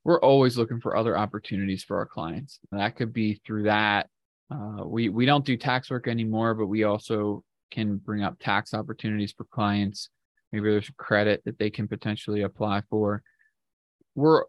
We're 0.04 0.22
always 0.22 0.58
looking 0.58 0.80
for 0.80 0.96
other 0.96 1.18
opportunities 1.18 1.84
for 1.84 1.98
our 1.98 2.06
clients 2.06 2.60
that 2.72 2.96
could 2.96 3.12
be 3.12 3.42
through 3.46 3.64
that. 3.64 4.08
Uh, 4.50 4.86
we 4.86 5.10
we 5.10 5.26
don't 5.26 5.46
do 5.46 5.58
tax 5.58 5.90
work 5.90 6.08
anymore 6.08 6.54
but 6.54 6.68
we 6.68 6.84
also 6.84 7.44
can 7.72 7.98
bring 7.98 8.22
up 8.22 8.38
tax 8.40 8.74
opportunities 8.74 9.32
for 9.32 9.46
clients. 9.46 10.10
Maybe 10.52 10.70
there's 10.70 10.92
credit 10.98 11.42
that 11.46 11.58
they 11.58 11.70
can 11.70 11.88
potentially 11.88 12.42
apply 12.42 12.84
for. 12.90 13.24
We're 14.16 14.44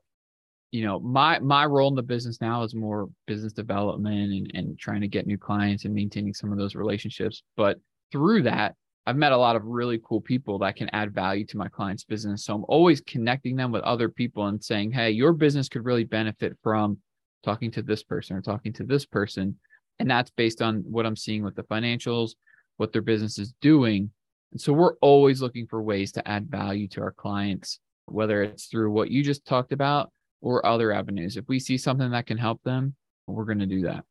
you 0.73 0.83
know 0.83 0.99
my 0.99 1.39
my 1.39 1.65
role 1.67 1.89
in 1.89 1.95
the 1.95 2.03
business 2.03 2.41
now 2.41 2.63
is 2.63 2.75
more 2.75 3.09
business 3.27 3.53
development 3.53 4.33
and, 4.33 4.51
and 4.55 4.79
trying 4.79 5.03
to 5.03 5.09
get 5.09 5.27
new 5.27 5.39
clients 5.39 5.85
and 5.85 5.95
maintaining 5.95 6.35
some 6.35 6.51
of 6.51 6.59
those 6.59 6.75
relationships. 6.75 7.43
But 7.57 7.79
through 8.11 8.43
that 8.43 8.75
i've 9.07 9.17
met 9.17 9.33
a 9.33 9.37
lot 9.37 9.57
of 9.57 9.65
really 9.65 9.99
cool 10.05 10.21
people 10.21 10.59
that 10.59 10.77
can 10.77 10.89
add 10.93 11.15
value 11.15 11.47
to 11.47 11.57
my 11.57 11.69
clients 11.69 12.05
business. 12.05 12.45
So 12.45 12.55
i'm 12.55 12.65
always 12.69 13.01
connecting 13.01 13.57
them 13.57 13.71
with 13.71 13.83
other 13.83 14.09
people 14.09 14.47
and 14.47 14.63
saying 14.63 14.93
hey 14.93 15.11
your 15.11 15.33
business 15.33 15.69
could 15.69 15.85
really 15.85 16.05
benefit 16.05 16.57
from 16.63 16.99
talking 17.43 17.71
to 17.73 17.83
this 17.83 18.03
person 18.03 18.37
or 18.37 18.41
talking 18.41 18.73
to 18.75 18.85
this 18.85 19.05
person. 19.05 19.59
And 19.99 20.11
that's 20.11 20.31
based 20.31 20.63
on 20.63 20.85
what 20.87 21.07
i'm 21.07 21.17
seeing 21.17 21.43
with 21.43 21.55
the 21.55 21.65
financials 21.65 22.33
what 22.79 22.93
their 22.93 23.03
business 23.03 23.39
is 23.39 23.53
doing. 23.61 24.11
And 24.53 24.61
so 24.61 24.73
we're 24.73 24.97
always 24.97 25.43
looking 25.43 25.67
for 25.67 25.83
ways 25.83 26.13
to 26.13 26.27
add 26.27 26.51
value 26.51 26.89
to 26.89 27.03
our 27.03 27.13
clients 27.13 27.79
whether 28.07 28.43
it's 28.43 28.67
through 28.67 28.91
what 28.91 29.11
you 29.11 29.23
just 29.23 29.45
talked 29.45 29.73
about 29.73 30.11
or 30.43 30.67
other 30.67 30.93
avenues. 30.93 31.37
If 31.37 31.49
we 31.49 31.59
see 31.59 31.79
something 31.79 32.11
that 32.11 32.27
can 32.27 32.37
help 32.37 32.63
them, 32.63 32.95
we're 33.27 33.45
going 33.45 33.61
to 33.61 33.67
do 33.67 33.83
that. 33.83 34.05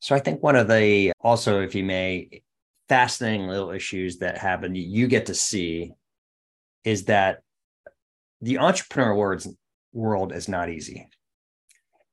So 0.00 0.16
I 0.16 0.18
think 0.18 0.42
one 0.42 0.56
of 0.56 0.66
the 0.66 1.12
also, 1.20 1.60
if 1.60 1.76
you 1.76 1.84
may, 1.84 2.42
fascinating 2.88 3.46
little 3.46 3.70
issues 3.70 4.18
that 4.18 4.36
happen 4.36 4.74
you 4.74 5.06
get 5.06 5.26
to 5.26 5.34
see 5.34 5.92
is 6.84 7.04
that 7.04 7.42
the 8.40 8.58
entrepreneur 8.58 9.14
world, 9.14 9.46
world 9.92 10.32
is 10.32 10.48
not 10.48 10.68
easy. 10.68 11.08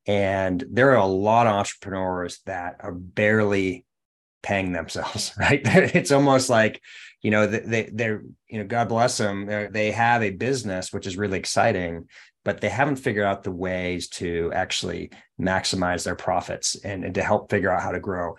And 0.05 0.63
there 0.69 0.91
are 0.91 0.97
a 0.97 1.05
lot 1.05 1.47
of 1.47 1.53
entrepreneurs 1.53 2.39
that 2.45 2.77
are 2.79 2.93
barely 2.93 3.85
paying 4.43 4.71
themselves, 4.71 5.33
right? 5.39 5.61
it's 5.65 6.11
almost 6.11 6.49
like, 6.49 6.81
you 7.21 7.31
know, 7.31 7.47
they, 7.47 7.89
they're, 7.91 8.23
you 8.47 8.59
know, 8.59 8.65
God 8.65 8.87
bless 8.87 9.17
them. 9.17 9.45
They 9.71 9.91
have 9.91 10.23
a 10.23 10.29
business, 10.29 10.93
which 10.93 11.05
is 11.05 11.17
really 11.17 11.37
exciting, 11.37 12.07
but 12.45 12.61
they 12.61 12.69
haven't 12.69 12.95
figured 12.95 13.25
out 13.25 13.43
the 13.43 13.51
ways 13.51 14.07
to 14.07 14.51
actually 14.53 15.11
maximize 15.39 16.03
their 16.03 16.15
profits 16.15 16.75
and, 16.83 17.03
and 17.03 17.15
to 17.15 17.21
help 17.21 17.49
figure 17.49 17.71
out 17.71 17.81
how 17.81 17.91
to 17.91 17.99
grow. 17.99 18.35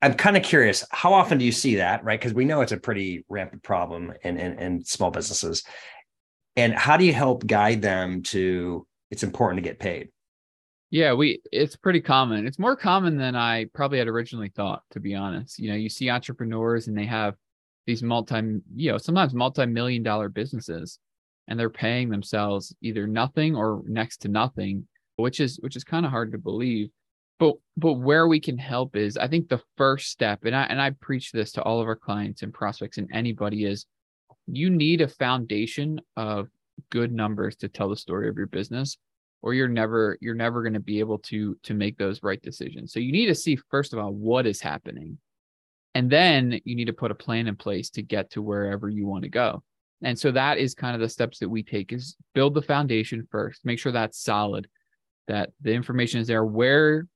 I'm 0.00 0.14
kind 0.14 0.36
of 0.36 0.44
curious, 0.44 0.84
how 0.90 1.12
often 1.12 1.38
do 1.38 1.44
you 1.44 1.52
see 1.52 1.76
that, 1.76 2.04
right? 2.04 2.18
Because 2.18 2.34
we 2.34 2.44
know 2.44 2.60
it's 2.60 2.72
a 2.72 2.76
pretty 2.76 3.24
rampant 3.28 3.62
problem 3.64 4.12
in, 4.22 4.38
in, 4.38 4.58
in 4.58 4.84
small 4.84 5.10
businesses. 5.10 5.64
And 6.54 6.72
how 6.72 6.96
do 6.96 7.04
you 7.04 7.12
help 7.12 7.46
guide 7.46 7.82
them 7.82 8.22
to 8.24 8.86
it's 9.10 9.22
important 9.22 9.62
to 9.62 9.68
get 9.68 9.78
paid? 9.78 10.10
Yeah, 10.90 11.12
we 11.12 11.42
it's 11.52 11.76
pretty 11.76 12.00
common. 12.00 12.46
It's 12.46 12.58
more 12.58 12.76
common 12.76 13.18
than 13.18 13.36
I 13.36 13.66
probably 13.74 13.98
had 13.98 14.08
originally 14.08 14.50
thought, 14.54 14.82
to 14.92 15.00
be 15.00 15.14
honest. 15.14 15.58
You 15.58 15.70
know, 15.70 15.76
you 15.76 15.88
see 15.88 16.08
entrepreneurs 16.08 16.88
and 16.88 16.96
they 16.96 17.04
have 17.04 17.34
these 17.86 18.02
multi, 18.02 18.60
you 18.74 18.92
know, 18.92 18.98
sometimes 18.98 19.34
multi-million 19.34 20.02
dollar 20.02 20.28
businesses 20.28 20.98
and 21.48 21.58
they're 21.58 21.70
paying 21.70 22.08
themselves 22.08 22.74
either 22.82 23.06
nothing 23.06 23.56
or 23.56 23.82
next 23.86 24.18
to 24.18 24.28
nothing, 24.28 24.86
which 25.16 25.40
is 25.40 25.58
which 25.60 25.76
is 25.76 25.84
kind 25.84 26.06
of 26.06 26.12
hard 26.12 26.32
to 26.32 26.38
believe. 26.38 26.90
But 27.38 27.54
but 27.76 27.94
where 27.94 28.28
we 28.28 28.40
can 28.40 28.58
help 28.58 28.96
is 28.96 29.16
I 29.16 29.28
think 29.28 29.48
the 29.48 29.62
first 29.76 30.10
step, 30.10 30.44
and 30.44 30.54
I 30.54 30.64
and 30.64 30.80
I 30.80 30.90
preach 30.90 31.32
this 31.32 31.52
to 31.52 31.62
all 31.62 31.80
of 31.80 31.88
our 31.88 31.96
clients 31.96 32.42
and 32.42 32.54
prospects 32.54 32.98
and 32.98 33.08
anybody 33.12 33.64
is 33.64 33.86
you 34.46 34.70
need 34.70 35.00
a 35.00 35.08
foundation 35.08 36.00
of 36.16 36.48
good 36.90 37.12
numbers 37.12 37.56
to 37.56 37.68
tell 37.68 37.88
the 37.88 37.96
story 37.96 38.28
of 38.28 38.36
your 38.36 38.46
business 38.46 38.96
or 39.42 39.54
you're 39.54 39.68
never 39.68 40.18
you're 40.20 40.34
never 40.34 40.62
going 40.62 40.74
to 40.74 40.80
be 40.80 41.00
able 41.00 41.18
to 41.18 41.56
to 41.62 41.74
make 41.74 41.98
those 41.98 42.22
right 42.22 42.40
decisions 42.42 42.92
so 42.92 43.00
you 43.00 43.12
need 43.12 43.26
to 43.26 43.34
see 43.34 43.58
first 43.70 43.92
of 43.92 43.98
all 43.98 44.12
what 44.12 44.46
is 44.46 44.60
happening 44.60 45.18
and 45.94 46.10
then 46.10 46.60
you 46.64 46.76
need 46.76 46.86
to 46.86 46.92
put 46.92 47.10
a 47.10 47.16
plan 47.16 47.46
in 47.46 47.56
place 47.56 47.90
to 47.90 48.02
get 48.02 48.30
to 48.30 48.42
wherever 48.42 48.88
you 48.88 49.06
want 49.06 49.24
to 49.24 49.28
go 49.28 49.62
and 50.02 50.18
so 50.18 50.30
that 50.30 50.58
is 50.58 50.74
kind 50.74 50.94
of 50.94 51.00
the 51.00 51.08
steps 51.08 51.38
that 51.38 51.48
we 51.48 51.62
take 51.62 51.92
is 51.92 52.16
build 52.34 52.54
the 52.54 52.62
foundation 52.62 53.26
first 53.30 53.64
make 53.64 53.78
sure 53.78 53.92
that's 53.92 54.22
solid 54.22 54.68
that 55.28 55.50
the 55.60 55.72
information 55.72 56.20
is 56.20 56.26
there. 56.26 56.44
Where 56.44 57.06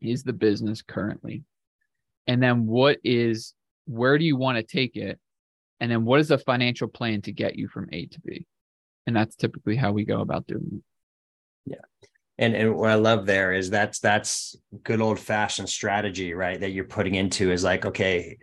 is 0.00 0.24
the 0.24 0.32
business 0.32 0.82
currently? 0.82 1.44
And 2.26 2.42
then 2.42 2.66
what 2.66 2.98
is 3.04 3.54
where 3.84 4.18
do 4.18 4.24
you 4.24 4.36
want 4.36 4.56
to 4.56 4.64
take 4.64 4.96
it? 4.96 5.20
And 5.78 5.90
then 5.90 6.04
what 6.04 6.18
is 6.18 6.28
the 6.28 6.38
financial 6.38 6.88
plan 6.88 7.22
to 7.22 7.32
get 7.32 7.56
you 7.56 7.68
from 7.68 7.88
a 7.92 8.06
to 8.06 8.20
b? 8.22 8.46
And 9.06 9.14
that's 9.14 9.36
typically 9.36 9.76
how 9.76 9.92
we 9.92 10.04
go 10.04 10.20
about 10.20 10.48
doing 10.48 10.82
it. 11.66 11.70
Yeah. 11.70 12.08
And 12.38 12.54
and 12.54 12.74
what 12.74 12.90
i 12.90 12.96
love 12.96 13.24
there 13.24 13.52
is 13.52 13.70
that's 13.70 13.98
that's 13.98 14.56
good 14.82 15.00
old 15.00 15.18
fashioned 15.18 15.68
strategy 15.68 16.34
right 16.34 16.60
that 16.60 16.70
you're 16.70 16.84
putting 16.84 17.14
into 17.14 17.50
is 17.50 17.64
like 17.64 17.86
okay 17.86 18.36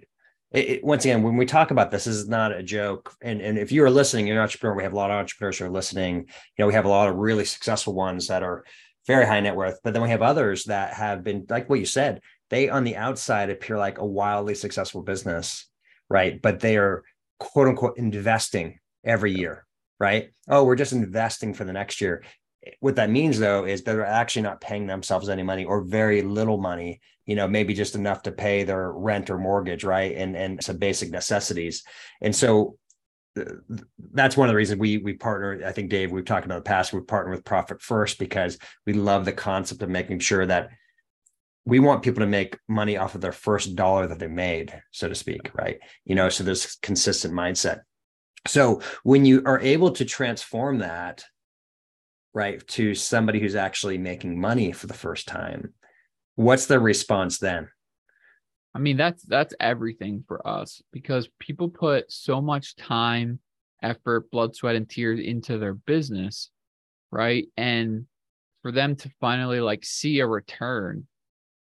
it, 0.53 0.69
it, 0.69 0.83
once 0.83 1.03
again 1.03 1.23
when 1.23 1.35
we 1.35 1.45
talk 1.45 1.71
about 1.71 1.91
this, 1.91 2.05
this 2.05 2.15
is 2.15 2.29
not 2.29 2.51
a 2.51 2.63
joke. 2.63 3.13
And 3.21 3.41
and 3.41 3.57
if 3.57 3.71
you're 3.71 3.89
listening 3.89 4.27
you're 4.27 4.37
an 4.37 4.43
entrepreneur 4.43 4.75
we 4.75 4.83
have 4.83 4.93
a 4.93 4.97
lot 4.97 5.11
of 5.11 5.17
entrepreneurs 5.17 5.57
who 5.57 5.65
are 5.65 5.69
listening. 5.69 6.17
You 6.17 6.59
know 6.59 6.67
we 6.67 6.73
have 6.73 6.85
a 6.85 6.89
lot 6.89 7.09
of 7.09 7.15
really 7.15 7.45
successful 7.45 7.93
ones 7.93 8.27
that 8.27 8.43
are 8.43 8.63
very 9.07 9.25
high 9.25 9.39
net 9.41 9.55
worth 9.55 9.79
but 9.83 9.93
then 9.93 10.01
we 10.01 10.09
have 10.09 10.21
others 10.21 10.65
that 10.65 10.93
have 10.93 11.23
been 11.23 11.45
like 11.49 11.69
what 11.69 11.79
you 11.79 11.85
said 11.85 12.21
they 12.49 12.69
on 12.69 12.85
the 12.85 12.95
outside 12.95 13.49
appear 13.49 13.77
like 13.77 13.97
a 13.97 14.05
wildly 14.05 14.55
successful 14.55 15.01
business 15.01 15.67
right? 16.09 16.41
But 16.41 16.59
they 16.59 16.77
are 16.77 17.03
quote 17.39 17.67
unquote 17.67 17.97
investing 17.97 18.79
every 19.03 19.33
year 19.33 19.65
right? 19.99 20.29
Oh 20.47 20.63
we're 20.63 20.75
just 20.75 20.93
investing 20.93 21.53
for 21.53 21.63
the 21.65 21.73
next 21.73 21.99
year 21.99 22.23
what 22.79 22.95
that 22.95 23.09
means 23.09 23.39
though 23.39 23.65
is 23.65 23.83
they're 23.83 24.05
actually 24.05 24.41
not 24.41 24.61
paying 24.61 24.87
themselves 24.87 25.29
any 25.29 25.43
money 25.43 25.65
or 25.65 25.81
very 25.81 26.21
little 26.21 26.57
money 26.57 27.01
you 27.25 27.35
know 27.35 27.47
maybe 27.47 27.73
just 27.73 27.95
enough 27.95 28.23
to 28.23 28.31
pay 28.31 28.63
their 28.63 28.91
rent 28.91 29.29
or 29.29 29.37
mortgage 29.37 29.83
right? 29.83 30.15
And 30.15 30.35
and 30.35 30.63
some 30.63 30.77
basic 30.77 31.11
necessities. 31.11 31.83
And 32.21 32.35
so 32.35 32.77
uh, 33.37 33.43
that's 34.11 34.37
one 34.37 34.47
of 34.47 34.51
the 34.53 34.57
reasons 34.57 34.79
we 34.79 34.97
we 34.97 35.13
partner 35.13 35.65
i 35.65 35.71
think 35.71 35.89
dave 35.89 36.11
we've 36.11 36.23
talked 36.23 36.45
about 36.45 36.63
the 36.63 36.69
past 36.69 36.93
we 36.93 37.01
partner 37.01 37.31
with 37.31 37.43
profit 37.43 37.81
first 37.81 38.19
because 38.19 38.59
we 38.85 38.93
love 38.93 39.25
the 39.25 39.31
concept 39.31 39.81
of 39.81 39.89
making 39.89 40.19
sure 40.19 40.45
that 40.45 40.69
we 41.65 41.79
want 41.79 42.03
people 42.03 42.19
to 42.19 42.27
make 42.27 42.59
money 42.67 42.95
off 42.95 43.15
of 43.15 43.21
their 43.21 43.31
first 43.31 43.75
dollar 43.75 44.05
that 44.05 44.19
they 44.19 44.27
made 44.27 44.79
so 44.91 45.09
to 45.09 45.15
speak 45.15 45.49
right? 45.55 45.79
You 46.05 46.15
know 46.15 46.29
so 46.29 46.43
there's 46.43 46.75
consistent 46.81 47.33
mindset. 47.33 47.81
So 48.45 48.81
when 49.03 49.25
you 49.25 49.41
are 49.45 49.59
able 49.61 49.91
to 49.91 50.05
transform 50.05 50.79
that 50.79 51.23
right 52.33 52.65
to 52.69 52.95
somebody 52.95 53.39
who's 53.39 53.55
actually 53.55 53.97
making 53.97 54.39
money 54.39 54.71
for 54.71 54.87
the 54.87 54.93
first 54.93 55.27
time. 55.27 55.73
What's 56.35 56.65
the 56.65 56.79
response 56.79 57.39
then? 57.39 57.69
I 58.75 58.79
mean 58.79 58.97
that's 58.97 59.23
that's 59.23 59.53
everything 59.59 60.23
for 60.27 60.45
us 60.47 60.81
because 60.91 61.29
people 61.39 61.69
put 61.69 62.11
so 62.11 62.41
much 62.41 62.75
time 62.75 63.39
effort 63.83 64.31
blood 64.31 64.55
sweat 64.55 64.75
and 64.75 64.89
tears 64.89 65.19
into 65.19 65.59
their 65.59 65.73
business 65.75 66.49
right? 67.13 67.47
And 67.55 68.07
for 68.63 68.71
them 68.71 68.95
to 68.95 69.11
finally 69.21 69.59
like 69.61 69.85
see 69.85 70.19
a 70.19 70.27
return 70.27 71.05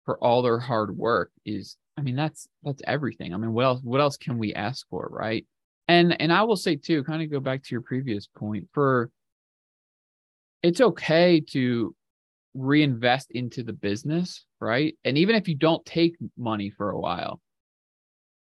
for 0.04 0.18
all 0.18 0.40
their 0.42 0.58
hard 0.58 0.96
work 0.96 1.32
is 1.44 1.76
i 1.98 2.00
mean 2.00 2.16
that's 2.16 2.48
that's 2.62 2.82
everything. 2.86 3.34
I 3.34 3.36
mean 3.36 3.52
what 3.52 3.64
else 3.64 3.80
what 3.82 4.00
else 4.00 4.16
can 4.16 4.38
we 4.38 4.54
ask 4.54 4.88
for 4.88 5.08
right? 5.10 5.46
And 5.88 6.20
and 6.20 6.32
i 6.32 6.42
will 6.42 6.56
say 6.56 6.76
too 6.76 7.04
kind 7.04 7.22
of 7.22 7.30
go 7.30 7.40
back 7.40 7.62
to 7.62 7.68
your 7.70 7.82
previous 7.82 8.26
point 8.26 8.68
for 8.72 9.10
it's 10.62 10.80
okay 10.80 11.40
to 11.40 11.94
reinvest 12.54 13.30
into 13.30 13.62
the 13.62 13.72
business, 13.72 14.44
right? 14.60 14.96
And 15.04 15.18
even 15.18 15.34
if 15.34 15.48
you 15.48 15.54
don't 15.54 15.84
take 15.84 16.16
money 16.36 16.70
for 16.70 16.90
a 16.90 16.98
while, 16.98 17.40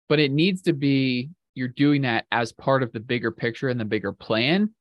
but 0.09 0.19
it 0.19 0.31
needs 0.31 0.63
to 0.63 0.73
be 0.73 1.29
you're 1.55 1.67
doing 1.67 2.01
that 2.01 2.25
as 2.31 2.51
part 2.51 2.83
of 2.83 2.91
the 2.91 2.99
bigger 2.99 3.31
picture 3.31 3.69
and 3.69 3.79
the 3.79 3.85
bigger 3.85 4.11
plan, 4.11 4.73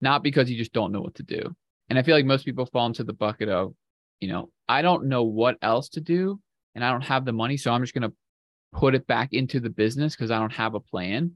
not 0.00 0.22
because 0.22 0.50
you 0.50 0.56
just 0.56 0.72
don't 0.72 0.92
know 0.92 1.00
what 1.00 1.16
to 1.16 1.22
do. 1.22 1.54
And 1.88 1.98
I 1.98 2.02
feel 2.02 2.14
like 2.14 2.24
most 2.24 2.44
people 2.44 2.66
fall 2.66 2.86
into 2.86 3.04
the 3.04 3.12
bucket 3.12 3.48
of, 3.48 3.74
you 4.20 4.28
know, 4.28 4.50
I 4.68 4.82
don't 4.82 5.06
know 5.06 5.24
what 5.24 5.58
else 5.62 5.88
to 5.90 6.00
do 6.00 6.40
and 6.74 6.84
I 6.84 6.90
don't 6.90 7.02
have 7.02 7.24
the 7.24 7.32
money. 7.32 7.56
So 7.56 7.72
I'm 7.72 7.82
just 7.82 7.94
going 7.94 8.08
to 8.08 8.14
put 8.72 8.94
it 8.94 9.06
back 9.06 9.32
into 9.32 9.60
the 9.60 9.70
business 9.70 10.14
because 10.14 10.30
I 10.30 10.38
don't 10.38 10.52
have 10.52 10.74
a 10.74 10.80
plan. 10.80 11.32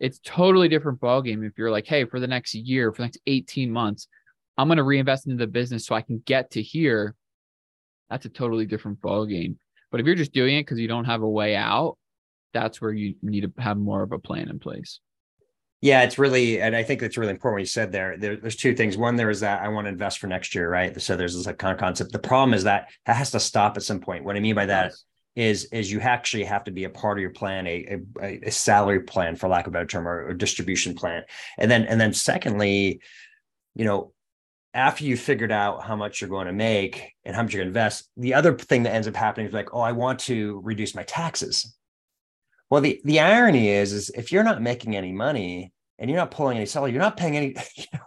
It's 0.00 0.20
totally 0.24 0.68
different 0.68 1.00
ballgame 1.00 1.46
if 1.46 1.52
you're 1.56 1.70
like, 1.70 1.86
hey, 1.86 2.04
for 2.04 2.18
the 2.18 2.26
next 2.26 2.54
year, 2.54 2.92
for 2.92 3.02
the 3.02 3.06
next 3.06 3.20
18 3.26 3.70
months, 3.70 4.08
I'm 4.56 4.68
going 4.68 4.78
to 4.78 4.84
reinvest 4.84 5.26
into 5.26 5.38
the 5.38 5.50
business 5.50 5.86
so 5.86 5.94
I 5.94 6.02
can 6.02 6.22
get 6.24 6.52
to 6.52 6.62
here. 6.62 7.14
That's 8.10 8.26
a 8.26 8.30
totally 8.30 8.66
different 8.66 9.00
ball 9.00 9.26
game. 9.26 9.58
But 9.90 10.00
if 10.00 10.06
you're 10.06 10.14
just 10.14 10.32
doing 10.32 10.56
it 10.56 10.62
because 10.62 10.78
you 10.78 10.88
don't 10.88 11.06
have 11.06 11.22
a 11.22 11.28
way 11.28 11.56
out, 11.56 11.96
that's 12.52 12.80
where 12.80 12.92
you 12.92 13.14
need 13.22 13.42
to 13.42 13.62
have 13.62 13.76
more 13.76 14.02
of 14.02 14.12
a 14.12 14.18
plan 14.18 14.48
in 14.48 14.58
place. 14.58 15.00
Yeah, 15.84 16.02
it's 16.02 16.18
really, 16.18 16.62
and 16.62 16.74
I 16.74 16.82
think 16.82 17.00
that's 17.00 17.18
really 17.18 17.32
important 17.32 17.56
what 17.56 17.62
you 17.62 17.66
said 17.66 17.92
there. 17.92 18.16
there. 18.16 18.36
There's 18.36 18.56
two 18.56 18.74
things. 18.74 18.96
One, 18.96 19.16
there 19.16 19.28
is 19.28 19.40
that 19.40 19.60
I 19.60 19.68
want 19.68 19.84
to 19.84 19.90
invest 19.90 20.18
for 20.18 20.28
next 20.28 20.54
year, 20.54 20.70
right? 20.70 20.98
So 20.98 21.14
there's 21.14 21.36
this 21.36 21.44
like 21.44 21.58
kind 21.58 21.74
of 21.74 21.78
concept. 21.78 22.10
The 22.10 22.18
problem 22.18 22.54
is 22.54 22.64
that 22.64 22.88
that 23.04 23.16
has 23.16 23.32
to 23.32 23.40
stop 23.40 23.76
at 23.76 23.82
some 23.82 24.00
point. 24.00 24.24
What 24.24 24.34
I 24.34 24.40
mean 24.40 24.54
by 24.54 24.64
that 24.64 24.86
yes. 24.86 25.04
is 25.36 25.64
is 25.66 25.92
you 25.92 26.00
actually 26.00 26.44
have 26.44 26.64
to 26.64 26.70
be 26.70 26.84
a 26.84 26.88
part 26.88 27.18
of 27.18 27.20
your 27.20 27.32
plan, 27.32 27.66
a, 27.66 28.00
a, 28.22 28.40
a 28.44 28.50
salary 28.50 29.00
plan, 29.00 29.36
for 29.36 29.46
lack 29.46 29.66
of 29.66 29.72
a 29.72 29.74
better 29.74 29.84
term, 29.84 30.08
or, 30.08 30.28
or 30.28 30.32
distribution 30.32 30.94
plan. 30.94 31.22
And 31.58 31.70
then 31.70 31.82
and 31.82 32.00
then 32.00 32.14
secondly, 32.14 33.00
you 33.74 33.84
know, 33.84 34.13
after 34.74 35.04
you 35.04 35.16
figured 35.16 35.52
out 35.52 35.84
how 35.84 35.94
much 35.94 36.20
you're 36.20 36.28
going 36.28 36.48
to 36.48 36.52
make 36.52 37.12
and 37.24 37.34
how 37.34 37.42
much 37.42 37.54
you're 37.54 37.62
going 37.62 37.72
to 37.72 37.78
invest, 37.78 38.10
the 38.16 38.34
other 38.34 38.54
thing 38.54 38.82
that 38.82 38.92
ends 38.92 39.06
up 39.06 39.14
happening 39.14 39.46
is 39.46 39.52
like, 39.52 39.72
oh, 39.72 39.80
I 39.80 39.92
want 39.92 40.18
to 40.20 40.60
reduce 40.64 40.96
my 40.96 41.04
taxes. 41.04 41.76
Well, 42.70 42.80
the 42.80 43.00
the 43.04 43.20
irony 43.20 43.68
is, 43.68 43.92
is 43.92 44.10
if 44.10 44.32
you're 44.32 44.42
not 44.42 44.60
making 44.60 44.96
any 44.96 45.12
money 45.12 45.72
and 45.98 46.10
you're 46.10 46.18
not 46.18 46.32
pulling 46.32 46.56
any 46.56 46.66
salary, 46.66 46.90
you're 46.90 47.00
not 47.00 47.16
paying 47.16 47.36
any. 47.36 47.54
You 47.76 47.84
know. 47.92 48.00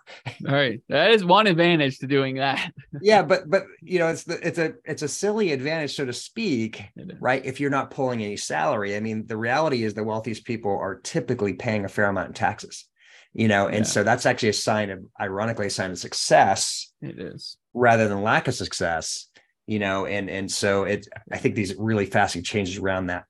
All 0.50 0.56
right, 0.56 0.82
that 0.90 1.12
is 1.12 1.24
one 1.24 1.48
advantage 1.48 2.00
to 2.00 2.08
doing 2.08 2.36
that. 2.36 2.72
yeah, 3.02 3.22
but 3.22 3.50
but 3.50 3.64
you 3.82 4.00
know, 4.00 4.08
it's 4.08 4.24
the 4.24 4.46
it's 4.46 4.58
a 4.58 4.74
it's 4.84 5.04
a 5.04 5.08
silly 5.08 5.52
advantage, 5.52 5.96
so 5.96 6.06
to 6.06 6.14
speak, 6.14 6.84
right? 7.20 7.46
If 7.46 7.60
you're 7.60 7.70
not 7.70 7.92
pulling 7.92 8.24
any 8.24 8.36
salary, 8.36 8.96
I 8.96 9.00
mean, 9.00 9.26
the 9.28 9.38
reality 9.38 9.84
is 9.84 9.94
the 9.94 10.04
wealthiest 10.04 10.46
people 10.46 10.72
are 10.72 10.96
typically 10.96 11.54
paying 11.54 11.86
a 11.86 11.90
fair 11.90 12.06
amount 12.10 12.30
in 12.30 12.34
taxes 12.34 12.86
you 13.34 13.48
know 13.48 13.68
and 13.68 13.80
yeah. 13.80 13.84
so 13.84 14.04
that's 14.04 14.26
actually 14.26 14.50
a 14.50 14.54
sign 14.54 14.90
of 14.90 15.06
ironically 15.20 15.68
a 15.68 15.70
sign 15.70 15.92
of 15.92 15.98
success 15.98 16.92
it 17.02 17.20
is. 17.20 17.58
rather 17.74 18.08
than 18.08 18.22
lack 18.22 18.48
of 18.48 18.56
success 18.56 19.28
you 19.68 19.80
know 19.80 20.06
and 20.06 20.30
and 20.30 20.50
so 20.50 20.84
it 20.84 21.08
i 21.32 21.38
think 21.38 21.54
these 21.54 21.76
really 21.76 22.06
fascinating 22.06 22.46
changes 22.46 22.78
around 22.78 23.08
that. 23.08 23.26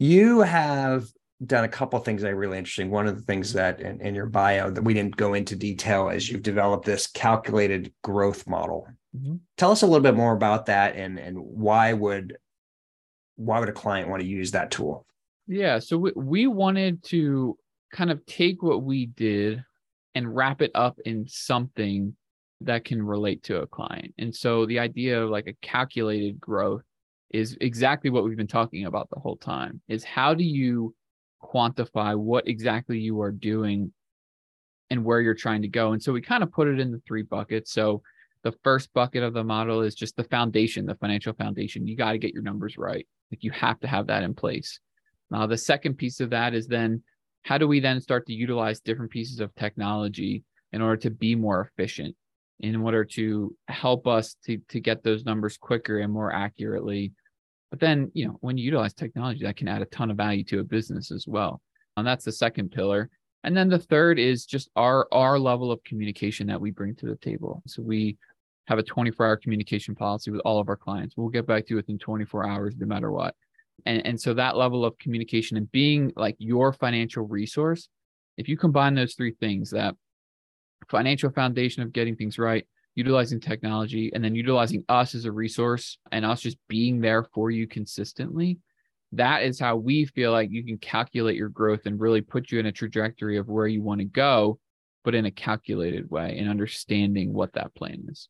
You 0.00 0.40
have 0.40 1.06
done 1.44 1.64
a 1.64 1.68
couple 1.68 1.98
things 2.00 2.22
that 2.22 2.32
are 2.32 2.36
really 2.36 2.58
interesting. 2.58 2.90
One 2.90 3.06
of 3.06 3.16
the 3.16 3.22
things 3.22 3.52
that 3.54 3.80
in, 3.80 4.00
in, 4.00 4.14
your 4.14 4.26
bio 4.26 4.70
that 4.70 4.82
we 4.82 4.94
didn't 4.94 5.16
go 5.16 5.34
into 5.34 5.56
detail 5.56 6.08
is 6.08 6.28
you've 6.28 6.42
developed 6.42 6.84
this 6.84 7.06
calculated 7.06 7.92
growth 8.02 8.46
model. 8.46 8.86
Mm-hmm. 9.16 9.36
tell 9.56 9.72
us 9.72 9.80
a 9.80 9.86
little 9.86 10.02
bit 10.02 10.14
more 10.14 10.34
about 10.34 10.66
that 10.66 10.94
and 10.94 11.18
and 11.18 11.38
why 11.38 11.94
would 11.94 12.36
why 13.36 13.58
would 13.58 13.70
a 13.70 13.72
client 13.72 14.10
want 14.10 14.20
to 14.20 14.28
use 14.28 14.50
that 14.50 14.70
tool? 14.70 15.06
Yeah 15.46 15.78
so 15.78 15.96
we, 15.96 16.12
we 16.14 16.46
wanted 16.46 17.02
to 17.04 17.56
kind 17.92 18.10
of 18.10 18.24
take 18.26 18.62
what 18.62 18.82
we 18.82 19.06
did 19.06 19.64
and 20.14 20.34
wrap 20.34 20.62
it 20.62 20.70
up 20.74 20.98
in 21.04 21.26
something 21.28 22.14
that 22.60 22.84
can 22.84 23.02
relate 23.02 23.42
to 23.44 23.60
a 23.60 23.66
client. 23.66 24.12
And 24.18 24.34
so 24.34 24.66
the 24.66 24.78
idea 24.78 25.22
of 25.22 25.30
like 25.30 25.46
a 25.46 25.56
calculated 25.62 26.40
growth 26.40 26.82
is 27.30 27.56
exactly 27.60 28.10
what 28.10 28.24
we've 28.24 28.36
been 28.36 28.46
talking 28.46 28.86
about 28.86 29.08
the 29.10 29.20
whole 29.20 29.36
time 29.36 29.80
is 29.88 30.02
how 30.02 30.34
do 30.34 30.44
you 30.44 30.94
quantify 31.42 32.16
what 32.16 32.48
exactly 32.48 32.98
you 32.98 33.20
are 33.20 33.30
doing 33.30 33.92
and 34.90 35.04
where 35.04 35.20
you're 35.20 35.34
trying 35.34 35.62
to 35.62 35.68
go. 35.68 35.92
And 35.92 36.02
so 36.02 36.12
we 36.12 36.20
kind 36.20 36.42
of 36.42 36.50
put 36.50 36.68
it 36.68 36.80
in 36.80 36.90
the 36.90 37.02
three 37.06 37.22
buckets. 37.22 37.72
So 37.72 38.02
the 38.42 38.52
first 38.64 38.92
bucket 38.94 39.22
of 39.22 39.34
the 39.34 39.44
model 39.44 39.82
is 39.82 39.94
just 39.94 40.16
the 40.16 40.24
foundation, 40.24 40.86
the 40.86 40.94
financial 40.96 41.34
foundation. 41.34 41.86
You 41.86 41.96
got 41.96 42.12
to 42.12 42.18
get 42.18 42.32
your 42.32 42.42
numbers 42.42 42.78
right. 42.78 43.06
Like 43.30 43.44
you 43.44 43.50
have 43.50 43.78
to 43.80 43.86
have 43.86 44.06
that 44.06 44.22
in 44.22 44.34
place. 44.34 44.80
Now, 45.30 45.46
the 45.46 45.58
second 45.58 45.94
piece 45.94 46.20
of 46.20 46.30
that 46.30 46.54
is 46.54 46.66
then 46.66 47.02
how 47.42 47.58
do 47.58 47.66
we 47.66 47.80
then 47.80 48.00
start 48.00 48.26
to 48.26 48.34
utilize 48.34 48.80
different 48.80 49.10
pieces 49.10 49.40
of 49.40 49.54
technology 49.54 50.44
in 50.72 50.82
order 50.82 50.96
to 50.98 51.10
be 51.10 51.34
more 51.34 51.60
efficient, 51.60 52.14
in 52.60 52.76
order 52.76 53.04
to 53.04 53.54
help 53.68 54.06
us 54.06 54.36
to, 54.44 54.58
to 54.68 54.80
get 54.80 55.02
those 55.02 55.24
numbers 55.24 55.56
quicker 55.56 55.98
and 55.98 56.12
more 56.12 56.32
accurately? 56.32 57.12
But 57.70 57.80
then, 57.80 58.10
you 58.14 58.26
know, 58.26 58.36
when 58.40 58.56
you 58.56 58.64
utilize 58.64 58.94
technology, 58.94 59.44
that 59.44 59.56
can 59.56 59.68
add 59.68 59.82
a 59.82 59.86
ton 59.86 60.10
of 60.10 60.16
value 60.16 60.44
to 60.44 60.60
a 60.60 60.64
business 60.64 61.10
as 61.10 61.26
well. 61.26 61.60
And 61.96 62.06
that's 62.06 62.24
the 62.24 62.32
second 62.32 62.70
pillar. 62.70 63.10
And 63.44 63.56
then 63.56 63.68
the 63.68 63.78
third 63.78 64.18
is 64.18 64.46
just 64.46 64.70
our 64.74 65.06
our 65.12 65.38
level 65.38 65.70
of 65.70 65.82
communication 65.84 66.46
that 66.48 66.60
we 66.60 66.70
bring 66.70 66.94
to 66.96 67.06
the 67.06 67.16
table. 67.16 67.62
So 67.66 67.82
we 67.82 68.16
have 68.66 68.78
a 68.78 68.82
24-hour 68.82 69.38
communication 69.38 69.94
policy 69.94 70.30
with 70.30 70.42
all 70.44 70.60
of 70.60 70.68
our 70.68 70.76
clients. 70.76 71.16
We'll 71.16 71.28
get 71.28 71.46
back 71.46 71.66
to 71.66 71.70
you 71.70 71.76
within 71.76 71.98
24 71.98 72.46
hours, 72.46 72.74
no 72.76 72.86
matter 72.86 73.10
what. 73.10 73.34
And, 73.86 74.06
and 74.06 74.20
so 74.20 74.34
that 74.34 74.56
level 74.56 74.84
of 74.84 74.98
communication 74.98 75.56
and 75.56 75.70
being 75.70 76.12
like 76.16 76.36
your 76.38 76.72
financial 76.72 77.26
resource, 77.26 77.88
if 78.36 78.48
you 78.48 78.56
combine 78.56 78.94
those 78.94 79.14
three 79.14 79.34
things, 79.40 79.70
that 79.70 79.94
financial 80.88 81.30
foundation 81.30 81.82
of 81.82 81.92
getting 81.92 82.16
things 82.16 82.38
right, 82.38 82.66
utilizing 82.94 83.40
technology, 83.40 84.10
and 84.14 84.22
then 84.22 84.34
utilizing 84.34 84.84
us 84.88 85.14
as 85.14 85.24
a 85.24 85.32
resource 85.32 85.98
and 86.12 86.24
us 86.24 86.40
just 86.40 86.58
being 86.68 87.00
there 87.00 87.24
for 87.34 87.50
you 87.50 87.66
consistently, 87.66 88.58
that 89.12 89.42
is 89.42 89.58
how 89.58 89.76
we 89.76 90.04
feel 90.04 90.32
like 90.32 90.50
you 90.50 90.64
can 90.64 90.78
calculate 90.78 91.36
your 91.36 91.48
growth 91.48 91.86
and 91.86 92.00
really 92.00 92.20
put 92.20 92.50
you 92.50 92.58
in 92.58 92.66
a 92.66 92.72
trajectory 92.72 93.38
of 93.38 93.48
where 93.48 93.66
you 93.66 93.82
want 93.82 94.00
to 94.00 94.04
go, 94.04 94.58
but 95.04 95.14
in 95.14 95.26
a 95.26 95.30
calculated 95.30 96.10
way 96.10 96.36
and 96.38 96.48
understanding 96.48 97.32
what 97.32 97.52
that 97.54 97.74
plan 97.74 98.04
is. 98.08 98.28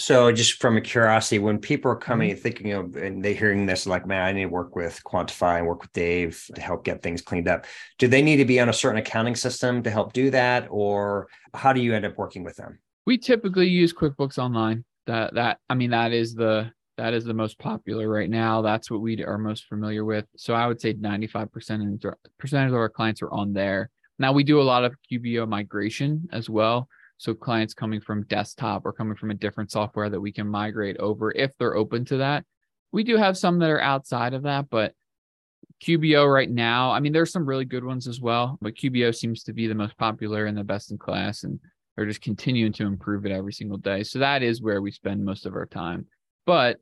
So, 0.00 0.32
just 0.32 0.62
from 0.62 0.78
a 0.78 0.80
curiosity, 0.80 1.38
when 1.38 1.58
people 1.58 1.90
are 1.90 1.96
coming 1.96 2.30
and 2.30 2.40
thinking 2.40 2.72
of 2.72 2.96
and 2.96 3.22
they 3.22 3.34
hearing 3.34 3.66
this, 3.66 3.86
like, 3.86 4.06
man, 4.06 4.22
I 4.22 4.32
need 4.32 4.44
to 4.44 4.48
work 4.48 4.74
with 4.74 4.98
Quantify 5.04 5.58
and 5.58 5.66
work 5.66 5.82
with 5.82 5.92
Dave 5.92 6.42
to 6.54 6.60
help 6.62 6.84
get 6.84 7.02
things 7.02 7.20
cleaned 7.20 7.48
up. 7.48 7.66
Do 7.98 8.08
they 8.08 8.22
need 8.22 8.36
to 8.36 8.46
be 8.46 8.58
on 8.60 8.70
a 8.70 8.72
certain 8.72 8.98
accounting 8.98 9.36
system 9.36 9.82
to 9.82 9.90
help 9.90 10.14
do 10.14 10.30
that, 10.30 10.68
or 10.70 11.28
how 11.52 11.74
do 11.74 11.82
you 11.82 11.94
end 11.94 12.06
up 12.06 12.16
working 12.16 12.44
with 12.44 12.56
them? 12.56 12.78
We 13.04 13.18
typically 13.18 13.68
use 13.68 13.92
QuickBooks 13.92 14.38
Online. 14.38 14.86
That 15.06 15.34
that 15.34 15.58
I 15.68 15.74
mean, 15.74 15.90
that 15.90 16.12
is 16.12 16.34
the 16.34 16.72
that 16.96 17.12
is 17.12 17.26
the 17.26 17.34
most 17.34 17.58
popular 17.58 18.08
right 18.08 18.30
now. 18.30 18.62
That's 18.62 18.90
what 18.90 19.02
we 19.02 19.22
are 19.22 19.36
most 19.36 19.66
familiar 19.66 20.06
with. 20.06 20.24
So 20.34 20.54
I 20.54 20.66
would 20.66 20.80
say 20.80 20.94
95% 20.94 21.50
percentage 22.38 22.70
of 22.70 22.74
our 22.74 22.88
clients 22.88 23.20
are 23.20 23.30
on 23.30 23.52
there. 23.52 23.90
Now 24.18 24.32
we 24.32 24.44
do 24.44 24.60
a 24.60 24.62
lot 24.62 24.84
of 24.84 24.94
QBO 25.12 25.46
migration 25.46 26.26
as 26.32 26.48
well. 26.48 26.88
So 27.20 27.34
clients 27.34 27.74
coming 27.74 28.00
from 28.00 28.24
desktop 28.24 28.86
or 28.86 28.94
coming 28.94 29.14
from 29.14 29.30
a 29.30 29.34
different 29.34 29.70
software 29.70 30.08
that 30.08 30.18
we 30.18 30.32
can 30.32 30.48
migrate 30.48 30.96
over 30.96 31.30
if 31.32 31.54
they're 31.58 31.76
open 31.76 32.06
to 32.06 32.16
that. 32.16 32.46
We 32.92 33.04
do 33.04 33.18
have 33.18 33.36
some 33.36 33.58
that 33.58 33.68
are 33.68 33.78
outside 33.80 34.32
of 34.32 34.44
that, 34.44 34.70
but 34.70 34.94
QBO 35.84 36.32
right 36.32 36.50
now, 36.50 36.90
I 36.90 37.00
mean, 37.00 37.12
there's 37.12 37.30
some 37.30 37.44
really 37.44 37.66
good 37.66 37.84
ones 37.84 38.08
as 38.08 38.22
well, 38.22 38.56
but 38.62 38.74
QBO 38.74 39.14
seems 39.14 39.42
to 39.42 39.52
be 39.52 39.66
the 39.66 39.74
most 39.74 39.98
popular 39.98 40.46
and 40.46 40.56
the 40.56 40.64
best 40.64 40.92
in 40.92 40.96
class, 40.96 41.44
and 41.44 41.60
they're 41.94 42.06
just 42.06 42.22
continuing 42.22 42.72
to 42.72 42.86
improve 42.86 43.26
it 43.26 43.32
every 43.32 43.52
single 43.52 43.76
day. 43.76 44.02
So 44.02 44.18
that 44.20 44.42
is 44.42 44.62
where 44.62 44.80
we 44.80 44.90
spend 44.90 45.22
most 45.22 45.44
of 45.44 45.54
our 45.54 45.66
time. 45.66 46.06
But 46.46 46.78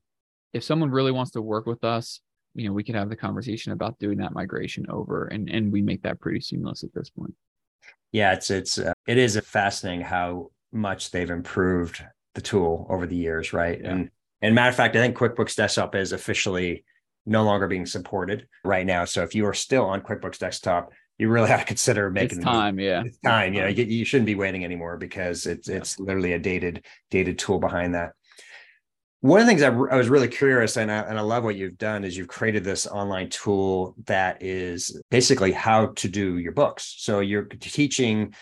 if 0.53 0.63
someone 0.63 0.93
really 0.93 1.11
wants 1.11 1.33
to 1.33 1.43
work 1.43 1.67
with 1.67 1.83
us, 1.83 2.21
you 2.55 2.69
know, 2.69 2.73
we 2.73 2.85
could 2.85 2.95
have 2.95 3.09
the 3.09 3.17
conversation 3.17 3.73
about 3.73 3.99
doing 3.99 4.19
that 4.19 4.35
migration 4.35 4.87
over, 4.89 5.27
and 5.27 5.51
and 5.51 5.73
we 5.73 5.83
make 5.83 6.03
that 6.03 6.21
pretty 6.21 6.41
seamless 6.41 6.85
at 6.85 6.95
this 6.95 7.11
point. 7.11 7.35
Yeah, 8.13 8.33
it's 8.33 8.51
it's 8.51 8.79
uh, 8.79 8.93
it 9.07 9.19
is 9.19 9.39
fascinating 9.45 10.03
how 10.03 10.51
much 10.73 11.11
they've 11.11 11.31
improved 11.31 12.05
the 12.35 12.41
tool 12.41 12.87
over 12.89 13.07
the 13.07 13.17
years, 13.17 13.53
right? 13.53 13.81
Yeah. 13.81 13.91
And 13.91 14.11
and 14.41 14.55
matter 14.55 14.71
of 14.71 14.77
fact, 14.77 14.97
I 14.97 15.01
think 15.01 15.17
QuickBooks 15.17 15.57
Desktop 15.57 15.95
is 15.95 16.13
officially 16.13 16.85
no 17.27 17.45
longer 17.45 17.67
being 17.67 17.87
supported 17.87 18.47
right 18.65 18.87
now. 18.87 19.05
So 19.05 19.23
if 19.23 19.35
you 19.35 19.47
are 19.47 19.55
still 19.55 19.85
on 19.85 20.01
QuickBooks 20.01 20.39
Desktop, 20.39 20.93
you 21.19 21.29
really 21.29 21.49
have 21.51 21.61
to 21.61 21.67
consider 21.67 22.11
making 22.11 22.39
it's 22.39 22.45
time. 22.45 22.79
Yeah, 22.79 23.03
it's 23.05 23.19
time. 23.19 23.55
You 23.55 23.63
know, 23.63 23.69
you, 23.69 23.85
you 23.85 24.05
shouldn't 24.05 24.27
be 24.27 24.35
waiting 24.35 24.65
anymore 24.65 24.97
because 24.97 25.47
it's 25.47 25.69
yeah. 25.69 25.77
it's 25.77 25.99
literally 25.99 26.33
a 26.33 26.39
dated 26.39 26.85
dated 27.11 27.39
tool 27.39 27.59
behind 27.59 27.95
that 27.95 28.13
one 29.21 29.41
of 29.41 29.47
the 29.47 29.51
things 29.51 29.63
I, 29.63 29.69
I, 29.69 29.97
was 29.97 30.09
really 30.09 30.29
curious 30.29 30.77
and 30.77 30.93
I, 30.93 31.01
and 31.01 31.19
I 31.19 31.23
love 31.23 31.43
what 31.43 31.57
you've 31.57 31.77
done 31.77 32.05
is 32.05 32.17
you've 32.17 32.29
created 32.29 32.63
this 32.63 32.87
online 32.87 33.31
tool 33.31 33.97
that 34.07 34.43
is 34.43 35.01
basically 35.11 35.51
how 35.51 35.87
to 35.87 36.09
do 36.09 36.39
your 36.39 36.53
books. 36.53 36.95
So 36.99 37.19
you're 37.19 37.45
teaching 37.45 38.35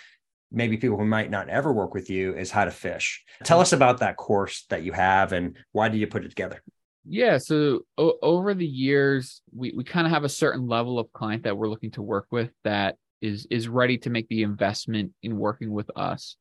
maybe 0.53 0.77
people 0.77 0.99
who 0.99 1.07
might 1.07 1.31
not 1.31 1.49
ever 1.49 1.73
work 1.73 1.95
with 1.95 2.11
you 2.11 2.35
is 2.35 2.51
how 2.51 2.67
to 2.67 2.71
fish. 2.71 3.25
Tell 3.43 3.57
uh-huh. 3.57 3.63
us 3.63 3.73
about 3.73 3.99
that 4.01 4.17
course 4.17 4.67
that 4.69 4.83
you 4.83 4.93
have 4.93 5.33
and 5.33 5.57
why 5.73 5.89
did 5.89 5.99
you 5.99 6.07
put 6.07 6.25
it 6.25 6.29
together? 6.29 6.63
Yeah 7.09 7.39
so 7.39 7.81
o- 7.97 8.19
over 8.21 8.53
the 8.53 8.67
years 8.67 9.41
we, 9.55 9.73
we 9.75 9.83
kind 9.83 10.07
of 10.07 10.13
have 10.13 10.25
a 10.25 10.29
certain 10.29 10.67
level 10.67 10.99
of 10.99 11.13
client 11.13 11.45
that 11.45 11.57
we're 11.57 11.69
looking 11.69 11.93
to 11.93 12.03
work 12.03 12.27
with 12.31 12.51
that 12.65 12.97
is 13.23 13.47
is 13.51 13.69
ready 13.69 13.97
to 13.99 14.11
make 14.11 14.29
the 14.29 14.43
investment 14.43 15.13
in 15.23 15.39
working 15.39 15.71
with 15.71 15.91
us 15.97 16.37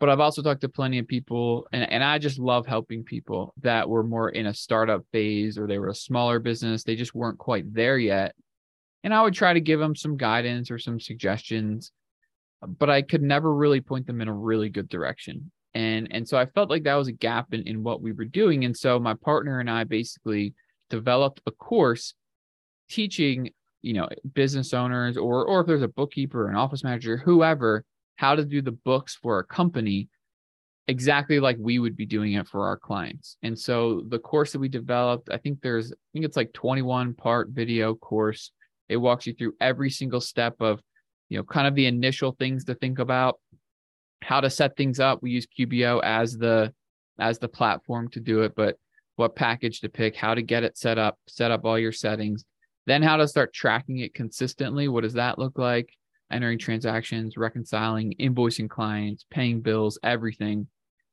but 0.00 0.08
I've 0.08 0.20
also 0.20 0.40
talked 0.40 0.62
to 0.62 0.68
plenty 0.68 0.98
of 0.98 1.06
people, 1.06 1.68
and, 1.72 1.88
and 1.92 2.02
I 2.02 2.18
just 2.18 2.38
love 2.38 2.66
helping 2.66 3.04
people 3.04 3.52
that 3.60 3.86
were 3.86 4.02
more 4.02 4.30
in 4.30 4.46
a 4.46 4.54
startup 4.54 5.04
phase 5.12 5.58
or 5.58 5.66
they 5.66 5.78
were 5.78 5.90
a 5.90 5.94
smaller 5.94 6.38
business. 6.38 6.82
They 6.82 6.96
just 6.96 7.14
weren't 7.14 7.38
quite 7.38 7.72
there 7.72 7.98
yet. 7.98 8.34
And 9.04 9.12
I 9.12 9.22
would 9.22 9.34
try 9.34 9.52
to 9.52 9.60
give 9.60 9.78
them 9.78 9.94
some 9.94 10.16
guidance 10.16 10.70
or 10.70 10.78
some 10.78 10.98
suggestions, 10.98 11.92
but 12.66 12.88
I 12.88 13.02
could 13.02 13.22
never 13.22 13.54
really 13.54 13.82
point 13.82 14.06
them 14.06 14.22
in 14.22 14.28
a 14.28 14.34
really 14.34 14.70
good 14.70 14.88
direction. 14.88 15.50
And 15.74 16.08
and 16.10 16.26
so 16.26 16.36
I 16.36 16.46
felt 16.46 16.70
like 16.70 16.82
that 16.84 16.94
was 16.94 17.08
a 17.08 17.12
gap 17.12 17.52
in, 17.52 17.62
in 17.66 17.82
what 17.82 18.02
we 18.02 18.12
were 18.12 18.24
doing. 18.24 18.64
And 18.64 18.76
so 18.76 18.98
my 18.98 19.14
partner 19.14 19.60
and 19.60 19.70
I 19.70 19.84
basically 19.84 20.54
developed 20.88 21.40
a 21.46 21.52
course 21.52 22.14
teaching, 22.88 23.50
you 23.80 23.92
know, 23.92 24.08
business 24.34 24.74
owners 24.74 25.16
or 25.16 25.44
or 25.46 25.60
if 25.60 25.66
there's 25.66 25.82
a 25.82 25.88
bookkeeper, 25.88 26.48
an 26.48 26.56
office 26.56 26.82
manager, 26.82 27.18
whoever 27.18 27.84
how 28.20 28.34
to 28.34 28.44
do 28.44 28.60
the 28.60 28.70
books 28.70 29.16
for 29.16 29.38
a 29.38 29.44
company 29.44 30.06
exactly 30.88 31.40
like 31.40 31.56
we 31.58 31.78
would 31.78 31.96
be 31.96 32.04
doing 32.04 32.34
it 32.34 32.46
for 32.46 32.66
our 32.66 32.76
clients. 32.76 33.38
And 33.42 33.58
so 33.58 34.02
the 34.08 34.18
course 34.18 34.52
that 34.52 34.58
we 34.58 34.68
developed, 34.68 35.30
I 35.32 35.38
think 35.38 35.62
there's 35.62 35.90
I 35.90 35.96
think 36.12 36.26
it's 36.26 36.36
like 36.36 36.52
21 36.52 37.14
part 37.14 37.48
video 37.48 37.94
course. 37.94 38.52
It 38.90 38.98
walks 38.98 39.26
you 39.26 39.32
through 39.32 39.54
every 39.58 39.88
single 39.88 40.20
step 40.20 40.56
of, 40.60 40.82
you 41.30 41.38
know, 41.38 41.44
kind 41.44 41.66
of 41.66 41.74
the 41.74 41.86
initial 41.86 42.32
things 42.32 42.64
to 42.64 42.74
think 42.74 42.98
about, 42.98 43.40
how 44.20 44.42
to 44.42 44.50
set 44.50 44.76
things 44.76 45.00
up. 45.00 45.22
We 45.22 45.30
use 45.30 45.46
QBO 45.58 46.02
as 46.02 46.36
the 46.36 46.74
as 47.18 47.38
the 47.38 47.48
platform 47.48 48.08
to 48.10 48.20
do 48.20 48.42
it, 48.42 48.52
but 48.54 48.76
what 49.16 49.34
package 49.34 49.80
to 49.80 49.88
pick, 49.88 50.14
how 50.14 50.34
to 50.34 50.42
get 50.42 50.62
it 50.62 50.76
set 50.76 50.98
up, 50.98 51.18
set 51.26 51.50
up 51.50 51.64
all 51.64 51.78
your 51.78 51.92
settings, 51.92 52.44
then 52.86 53.02
how 53.02 53.16
to 53.16 53.26
start 53.26 53.54
tracking 53.54 54.00
it 54.00 54.12
consistently. 54.12 54.88
What 54.88 55.04
does 55.04 55.14
that 55.14 55.38
look 55.38 55.56
like? 55.56 55.88
Entering 56.30 56.58
transactions, 56.58 57.36
reconciling, 57.36 58.14
invoicing 58.20 58.68
clients, 58.68 59.24
paying 59.30 59.60
bills, 59.60 59.98
everything. 60.02 60.66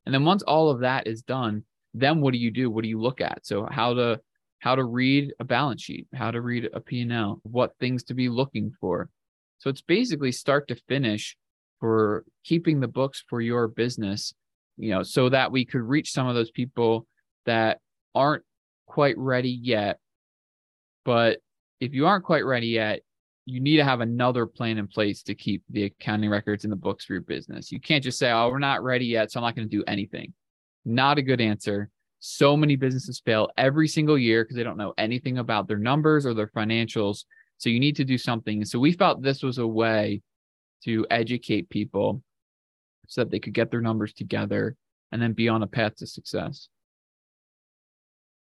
And 0.05 0.13
then 0.13 0.25
once 0.25 0.43
all 0.43 0.69
of 0.69 0.81
that 0.81 1.07
is 1.07 1.21
done, 1.21 1.63
then 1.93 2.21
what 2.21 2.33
do 2.33 2.37
you 2.37 2.51
do? 2.51 2.69
What 2.69 2.83
do 2.83 2.89
you 2.89 3.01
look 3.01 3.21
at? 3.21 3.45
So 3.45 3.67
how 3.69 3.93
to 3.93 4.19
how 4.59 4.75
to 4.75 4.83
read 4.83 5.33
a 5.39 5.43
balance 5.43 5.83
sheet, 5.83 6.07
how 6.13 6.31
to 6.31 6.41
read 6.41 6.69
a 6.73 6.79
P&L, 6.79 7.39
what 7.43 7.73
things 7.79 8.03
to 8.05 8.13
be 8.13 8.29
looking 8.29 8.71
for. 8.79 9.09
So 9.59 9.69
it's 9.69 9.81
basically 9.81 10.31
start 10.31 10.67
to 10.69 10.75
finish 10.87 11.37
for 11.79 12.25
keeping 12.43 12.79
the 12.79 12.87
books 12.87 13.23
for 13.29 13.39
your 13.39 13.67
business, 13.67 14.33
you 14.77 14.89
know, 14.89 15.03
so 15.03 15.29
that 15.29 15.51
we 15.51 15.65
could 15.65 15.81
reach 15.81 16.11
some 16.11 16.27
of 16.27 16.35
those 16.35 16.51
people 16.51 17.05
that 17.45 17.79
aren't 18.15 18.43
quite 18.87 19.17
ready 19.17 19.51
yet. 19.61 19.99
But 21.05 21.39
if 21.79 21.93
you 21.93 22.07
aren't 22.07 22.25
quite 22.25 22.45
ready 22.45 22.67
yet, 22.67 23.01
you 23.47 23.61
need 23.61 23.77
to 23.77 23.83
have 23.85 24.01
another 24.01 24.45
plan 24.45 24.77
in 24.77 24.87
place 24.87 25.23
to 25.23 25.33
keep 25.33 25.63
the 25.69 25.85
accounting 25.85 26.29
records 26.29 26.65
in 26.65 26.69
the 26.69 26.75
books 26.75 27.05
for 27.05 27.13
your 27.13 27.21
business. 27.21 27.71
You 27.71 27.79
can't 27.79 28.03
just 28.03 28.19
say, 28.19 28.29
oh, 28.29 28.49
we're 28.49 28.59
not 28.59 28.83
ready 28.83 29.05
yet, 29.05 29.31
so 29.31 29.39
I'm 29.39 29.45
not 29.45 29.55
going 29.55 29.69
to 29.69 29.75
do 29.75 29.85
anything. 29.87 30.33
Not 30.83 31.17
a 31.17 31.21
good 31.21 31.39
answer. 31.39 31.89
So 32.19 32.57
many 32.57 32.75
businesses 32.75 33.21
fail 33.23 33.49
every 33.57 33.87
single 33.87 34.17
year 34.17 34.43
because 34.43 34.57
they 34.57 34.63
don't 34.63 34.75
know 34.75 34.93
anything 34.97 35.37
about 35.37 35.69
their 35.69 35.77
numbers 35.77 36.25
or 36.25 36.33
their 36.33 36.49
financials. 36.49 37.23
So 37.57 37.69
you 37.69 37.79
need 37.79 37.95
to 37.95 38.03
do 38.03 38.17
something. 38.17 38.65
So 38.65 38.79
we 38.79 38.91
felt 38.91 39.21
this 39.21 39.41
was 39.41 39.59
a 39.59 39.67
way 39.67 40.21
to 40.83 41.07
educate 41.09 41.69
people 41.69 42.21
so 43.07 43.21
that 43.21 43.31
they 43.31 43.39
could 43.39 43.53
get 43.53 43.71
their 43.71 43.79
numbers 43.79 44.11
together 44.11 44.75
and 45.13 45.21
then 45.21 45.31
be 45.31 45.47
on 45.47 45.63
a 45.63 45.67
path 45.67 45.95
to 45.95 46.05
success. 46.05 46.67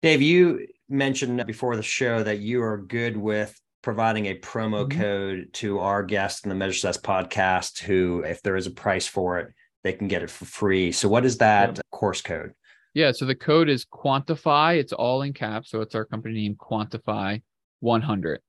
Dave, 0.01 0.23
you 0.23 0.69
mentioned 0.89 1.45
before 1.45 1.75
the 1.75 1.83
show 1.83 2.23
that 2.23 2.39
you 2.39 2.63
are 2.63 2.79
good 2.79 3.17
with 3.17 3.61
providing 3.83 4.27
a 4.27 4.39
promo 4.39 4.89
mm-hmm. 4.89 5.01
code 5.01 5.49
to 5.55 5.81
our 5.81 6.03
guests 6.03 6.45
in 6.45 6.49
the 6.49 6.55
Measure 6.55 6.75
Success 6.75 6.99
podcast 6.99 7.81
who, 7.81 8.23
if 8.25 8.43
there 8.43 8.57
is 8.57 8.67
a 8.67 8.71
price 8.71 9.07
for 9.07 9.39
it, 9.39 9.53
they 9.85 9.93
can 9.93 10.09
get 10.09 10.23
it 10.23 10.31
for 10.31 10.45
free. 10.45 10.93
So, 10.93 11.09
what 11.09 11.25
is 11.25 11.39
that 11.39 11.77
yeah. 11.77 11.83
course 11.91 12.23
code? 12.23 12.53
Yeah. 12.95 13.13
So, 13.13 13.27
the 13.27 13.35
code 13.35 13.69
is 13.69 13.85
Quantify. 13.85 14.79
It's 14.79 14.93
all 14.93 15.23
in 15.23 15.33
caps. 15.33 15.71
So, 15.71 15.81
it's 15.81 15.95
our 15.95 16.05
company 16.05 16.35
name, 16.43 16.55
Quantify 16.55 17.43
100. 17.81 18.41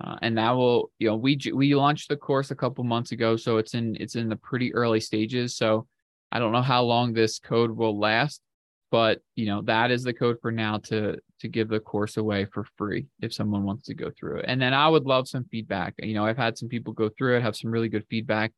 Uh, 0.00 0.16
and 0.22 0.36
that 0.38 0.50
will, 0.50 0.90
you 0.98 1.08
know, 1.08 1.16
we 1.16 1.38
we 1.54 1.74
launched 1.74 2.08
the 2.08 2.16
course 2.16 2.50
a 2.50 2.56
couple 2.56 2.84
months 2.84 3.12
ago, 3.12 3.36
so 3.36 3.56
it's 3.56 3.74
in 3.74 3.96
it's 3.98 4.14
in 4.14 4.28
the 4.28 4.36
pretty 4.36 4.74
early 4.74 5.00
stages. 5.00 5.56
So 5.56 5.86
I 6.30 6.38
don't 6.38 6.52
know 6.52 6.62
how 6.62 6.82
long 6.82 7.12
this 7.12 7.38
code 7.38 7.70
will 7.70 7.98
last, 7.98 8.42
but 8.90 9.20
you 9.34 9.46
know 9.46 9.62
that 9.62 9.90
is 9.90 10.02
the 10.02 10.12
code 10.12 10.38
for 10.40 10.52
now 10.52 10.78
to 10.78 11.18
to 11.40 11.48
give 11.48 11.68
the 11.68 11.80
course 11.80 12.16
away 12.16 12.46
for 12.46 12.66
free 12.76 13.06
if 13.20 13.32
someone 13.32 13.64
wants 13.64 13.84
to 13.86 13.94
go 13.94 14.10
through 14.18 14.38
it. 14.38 14.46
And 14.48 14.60
then 14.60 14.72
I 14.72 14.88
would 14.88 15.04
love 15.04 15.28
some 15.28 15.44
feedback. 15.50 15.94
You 15.98 16.14
know, 16.14 16.24
I've 16.24 16.36
had 16.36 16.56
some 16.56 16.68
people 16.68 16.92
go 16.92 17.10
through 17.10 17.36
it, 17.36 17.42
have 17.42 17.56
some 17.56 17.70
really 17.70 17.88
good 17.88 18.06
feedback. 18.08 18.52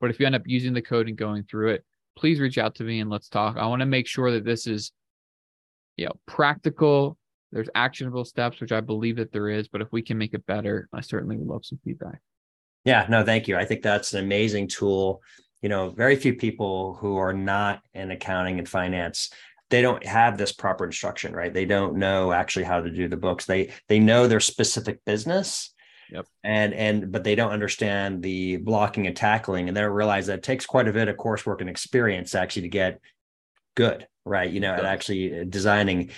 But 0.00 0.10
if 0.10 0.20
you 0.20 0.26
end 0.26 0.34
up 0.34 0.46
using 0.46 0.72
the 0.72 0.82
code 0.82 1.08
and 1.08 1.16
going 1.16 1.44
through 1.44 1.70
it, 1.70 1.84
please 2.16 2.40
reach 2.40 2.58
out 2.58 2.74
to 2.76 2.84
me 2.84 3.00
and 3.00 3.10
let's 3.10 3.28
talk. 3.28 3.56
I 3.56 3.66
want 3.66 3.80
to 3.80 3.86
make 3.86 4.06
sure 4.06 4.30
that 4.32 4.44
this 4.44 4.66
is, 4.66 4.92
you 5.96 6.06
know, 6.06 6.12
practical. 6.26 7.16
There's 7.50 7.68
actionable 7.74 8.24
steps, 8.24 8.60
which 8.60 8.72
I 8.72 8.80
believe 8.80 9.16
that 9.16 9.32
there 9.32 9.48
is. 9.48 9.68
But 9.68 9.80
if 9.82 9.88
we 9.92 10.02
can 10.02 10.18
make 10.18 10.34
it 10.34 10.46
better, 10.46 10.88
I 10.92 11.00
certainly 11.00 11.36
would 11.36 11.48
love 11.48 11.64
some 11.64 11.80
feedback. 11.84 12.20
Yeah, 12.84 13.06
no, 13.08 13.24
thank 13.24 13.46
you. 13.46 13.56
I 13.56 13.64
think 13.64 13.82
that's 13.82 14.12
an 14.14 14.24
amazing 14.24 14.68
tool. 14.68 15.22
You 15.60 15.68
know, 15.68 15.90
very 15.90 16.16
few 16.16 16.34
people 16.34 16.94
who 16.94 17.16
are 17.16 17.32
not 17.32 17.82
in 17.94 18.10
accounting 18.10 18.58
and 18.58 18.68
finance 18.68 19.30
they 19.72 19.80
don't 19.80 20.04
have 20.04 20.36
this 20.36 20.52
proper 20.52 20.84
instruction 20.84 21.34
right? 21.34 21.52
They 21.52 21.64
don't 21.64 21.96
know 21.96 22.30
actually 22.30 22.66
how 22.66 22.82
to 22.82 22.90
do 22.90 23.08
the 23.08 23.16
books. 23.16 23.46
They 23.46 23.72
they 23.88 23.98
know 23.98 24.28
their 24.28 24.38
specific 24.38 25.02
business. 25.06 25.74
Yep. 26.10 26.26
And 26.44 26.74
and 26.74 27.10
but 27.10 27.24
they 27.24 27.34
don't 27.34 27.52
understand 27.52 28.22
the 28.22 28.58
blocking 28.58 29.06
and 29.06 29.16
tackling 29.16 29.68
and 29.68 29.76
they 29.76 29.80
don't 29.80 29.92
realize 29.92 30.26
that 30.26 30.40
it 30.40 30.42
takes 30.42 30.66
quite 30.66 30.88
a 30.88 30.92
bit 30.92 31.08
of 31.08 31.16
coursework 31.16 31.62
and 31.62 31.70
experience 31.70 32.34
actually 32.34 32.62
to 32.62 32.68
get 32.68 33.00
good 33.74 34.06
right? 34.26 34.50
You 34.50 34.60
know 34.60 34.74
and 34.74 34.86
actually 34.86 35.40
uh, 35.40 35.44
designing. 35.48 36.10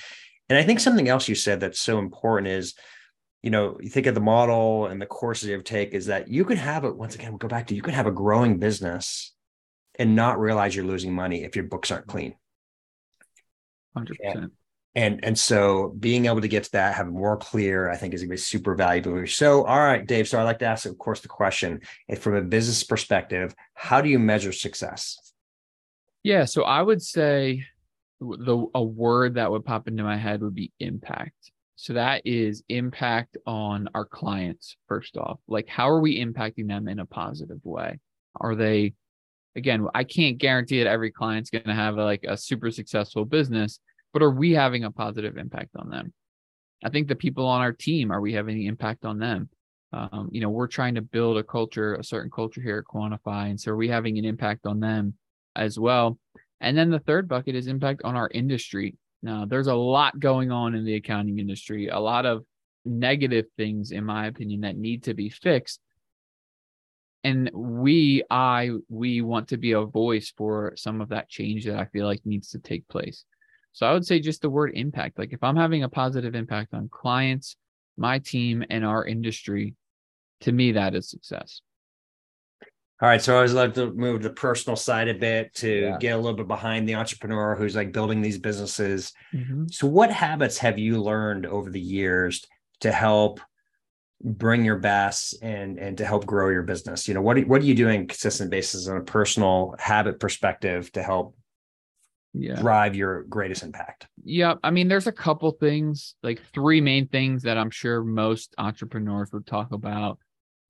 And 0.50 0.58
i 0.58 0.62
think 0.62 0.80
something 0.80 1.08
else 1.08 1.26
you 1.26 1.34
said 1.34 1.60
that's 1.60 1.80
so 1.80 1.98
important 1.98 2.48
is 2.48 2.74
you 3.42 3.50
know 3.50 3.78
you 3.80 3.88
think 3.88 4.06
of 4.06 4.14
the 4.14 4.20
model 4.20 4.86
and 4.86 5.00
the 5.00 5.06
courses 5.06 5.48
you 5.48 5.54
have 5.54 5.64
take 5.64 5.92
is 5.92 6.06
that 6.06 6.28
you 6.28 6.44
can 6.44 6.58
have 6.58 6.84
it 6.84 6.94
once 6.94 7.14
again 7.14 7.30
we'll 7.30 7.38
go 7.38 7.48
back 7.48 7.68
to 7.68 7.74
you 7.74 7.80
can 7.80 7.94
have 7.94 8.06
a 8.06 8.12
growing 8.12 8.58
business 8.58 9.32
and 9.98 10.14
not 10.14 10.38
realize 10.38 10.76
you're 10.76 10.84
losing 10.84 11.14
money 11.14 11.44
if 11.44 11.56
your 11.56 11.64
books 11.64 11.90
aren't 11.90 12.06
clean 12.06 12.34
100%. 13.96 14.50
And, 14.96 15.24
and 15.24 15.37
so 15.37 15.92
being 15.98 16.26
able 16.26 16.40
to 16.40 16.48
get 16.48 16.64
to 16.64 16.72
that, 16.72 16.94
have 16.94 17.09
more 17.09 17.37
clear, 17.37 17.90
I 17.90 17.96
think 17.96 18.14
is 18.14 18.20
going 18.20 18.28
to 18.28 18.35
be 18.35 18.37
super 18.37 18.76
valuable. 18.76 19.26
So, 19.26 19.64
all 19.64 19.78
right, 19.78 20.07
Dave. 20.07 20.28
So 20.28 20.38
I'd 20.38 20.44
like 20.44 20.61
to 20.61 20.66
ask, 20.66 20.87
of 20.87 20.96
course, 20.98 21.20
the 21.20 21.28
question 21.28 21.80
from 22.18 22.37
a 22.37 22.42
business 22.42 22.85
perspective, 22.85 23.54
how 23.74 24.00
do 24.00 24.09
you 24.09 24.20
measure 24.20 24.52
success? 24.52 25.33
Yeah. 26.22 26.44
So 26.44 26.62
I 26.62 26.80
would 26.80 27.02
say 27.02 27.66
the 28.20 28.66
a 28.74 28.83
word 28.83 29.35
that 29.35 29.50
would 29.50 29.64
pop 29.64 29.88
into 29.88 30.04
my 30.04 30.16
head 30.16 30.42
would 30.42 30.54
be 30.54 30.72
impact. 30.78 31.50
So 31.76 31.94
that 31.94 32.22
is 32.24 32.62
impact 32.68 33.37
on 33.46 33.88
our 33.94 34.04
clients, 34.04 34.76
first 34.87 35.16
off. 35.16 35.40
Like, 35.48 35.68
how 35.68 35.90
are 35.90 36.00
we 36.00 36.24
impacting 36.24 36.68
them 36.68 36.87
in 36.87 37.00
a 37.00 37.07
positive 37.07 37.59
way? 37.64 37.98
Are 38.37 38.54
they 38.54 38.94
again, 39.56 39.86
I 39.94 40.04
can't 40.04 40.38
guarantee 40.38 40.82
that 40.82 40.90
every 40.90 41.10
client's 41.10 41.50
going 41.50 41.64
to 41.64 41.74
have 41.74 41.96
a, 41.96 42.04
like 42.04 42.24
a 42.26 42.36
super 42.36 42.70
successful 42.70 43.24
business, 43.24 43.78
but 44.12 44.22
are 44.22 44.30
we 44.30 44.52
having 44.52 44.84
a 44.84 44.90
positive 44.90 45.36
impact 45.36 45.70
on 45.76 45.90
them? 45.90 46.12
I 46.84 46.90
think 46.90 47.08
the 47.08 47.14
people 47.14 47.46
on 47.46 47.60
our 47.60 47.72
team, 47.72 48.10
are 48.10 48.20
we 48.20 48.32
having 48.32 48.56
an 48.56 48.66
impact 48.66 49.04
on 49.04 49.18
them? 49.18 49.48
Um, 49.92 50.28
you 50.32 50.40
know, 50.40 50.50
we're 50.50 50.66
trying 50.66 50.96
to 50.96 51.02
build 51.02 51.36
a 51.36 51.44
culture, 51.44 51.94
a 51.94 52.04
certain 52.04 52.30
culture 52.30 52.60
here 52.60 52.78
at 52.78 52.92
Quantify. 52.92 53.50
And 53.50 53.60
so 53.60 53.72
are 53.72 53.76
we 53.76 53.88
having 53.88 54.18
an 54.18 54.24
impact 54.24 54.66
on 54.66 54.80
them 54.80 55.14
as 55.54 55.78
well? 55.78 56.18
And 56.60 56.76
then 56.76 56.90
the 56.90 56.98
third 56.98 57.28
bucket 57.28 57.54
is 57.54 57.68
impact 57.68 58.02
on 58.04 58.16
our 58.16 58.28
industry. 58.32 58.96
Now, 59.22 59.46
there's 59.46 59.68
a 59.68 59.74
lot 59.74 60.18
going 60.18 60.50
on 60.50 60.74
in 60.74 60.84
the 60.84 60.96
accounting 60.96 61.38
industry, 61.38 61.88
a 61.88 61.98
lot 61.98 62.26
of 62.26 62.44
negative 62.84 63.46
things, 63.56 63.92
in 63.92 64.04
my 64.04 64.26
opinion, 64.26 64.62
that 64.62 64.76
need 64.76 65.04
to 65.04 65.14
be 65.14 65.30
fixed 65.30 65.80
and 67.24 67.50
we 67.54 68.22
i 68.30 68.70
we 68.88 69.22
want 69.22 69.48
to 69.48 69.56
be 69.56 69.72
a 69.72 69.84
voice 69.84 70.32
for 70.37 70.74
some 70.76 71.00
of 71.00 71.08
that 71.08 71.28
change 71.28 71.64
that 71.64 71.78
i 71.78 71.87
feel 71.87 72.06
like 72.06 72.20
needs 72.24 72.50
to 72.50 72.58
take 72.58 72.87
place 72.88 73.24
so 73.72 73.87
i 73.87 73.92
would 73.92 74.06
say 74.06 74.20
just 74.20 74.42
the 74.42 74.50
word 74.50 74.72
impact 74.74 75.18
like 75.18 75.32
if 75.32 75.42
i'm 75.42 75.56
having 75.56 75.82
a 75.82 75.88
positive 75.88 76.34
impact 76.34 76.74
on 76.74 76.88
clients 76.88 77.56
my 77.96 78.18
team 78.18 78.64
and 78.70 78.84
our 78.84 79.04
industry 79.04 79.74
to 80.40 80.52
me 80.52 80.72
that 80.72 80.94
is 80.94 81.08
success 81.08 81.60
all 83.00 83.08
right 83.08 83.22
so 83.22 83.32
i 83.32 83.37
always 83.37 83.54
love 83.54 83.72
to 83.72 83.92
move 83.92 84.22
the 84.22 84.30
personal 84.30 84.76
side 84.76 85.08
a 85.08 85.14
bit 85.14 85.52
to 85.54 85.80
yeah. 85.80 85.98
get 85.98 86.10
a 86.10 86.16
little 86.16 86.37
bit 86.37 86.46
behind 86.46 86.88
the 86.88 86.94
entrepreneur 86.94 87.54
who's 87.56 87.74
like 87.74 87.92
building 87.92 88.20
these 88.20 88.38
businesses 88.38 89.12
mm-hmm. 89.32 89.64
so 89.70 89.87
what 89.87 90.10
habits 90.10 90.58
have 90.58 90.78
you 90.78 91.02
learned 91.02 91.46
over 91.46 91.70
the 91.70 91.80
years 91.80 92.44
to 92.80 92.92
help 92.92 93.40
bring 94.22 94.64
your 94.64 94.79
best 94.79 95.37
and 95.42 95.79
and 95.79 95.98
to 95.98 96.05
help 96.05 96.27
grow 96.27 96.48
your 96.48 96.62
business? 96.62 97.07
You 97.07 97.14
know 97.14 97.22
what 97.22 97.38
what 97.46 97.62
are 97.62 97.64
you 97.64 97.74
doing 97.74 98.07
consistent 98.07 98.50
basis 98.50 98.88
on 98.88 98.96
a 98.96 99.03
personal 99.03 99.74
habit 99.79 100.20
perspective 100.20 100.90
to 100.92 101.03
help 101.03 101.37
yeah. 102.33 102.55
drive 102.61 102.94
your 102.94 103.24
greatest 103.24 103.62
impact? 103.62 104.09
Yeah 104.24 104.55
i 104.62 104.70
mean 104.70 104.88
there's 104.88 105.07
a 105.07 105.12
couple 105.12 105.50
things 105.53 106.14
like 106.22 106.40
three 106.53 106.81
main 106.81 107.07
things 107.09 107.42
that 107.42 107.59
i'm 107.59 107.70
sure 107.70 108.03
most 108.03 108.55
entrepreneurs 108.59 109.31
would 109.33 109.46
talk 109.46 109.72
about. 109.72 110.18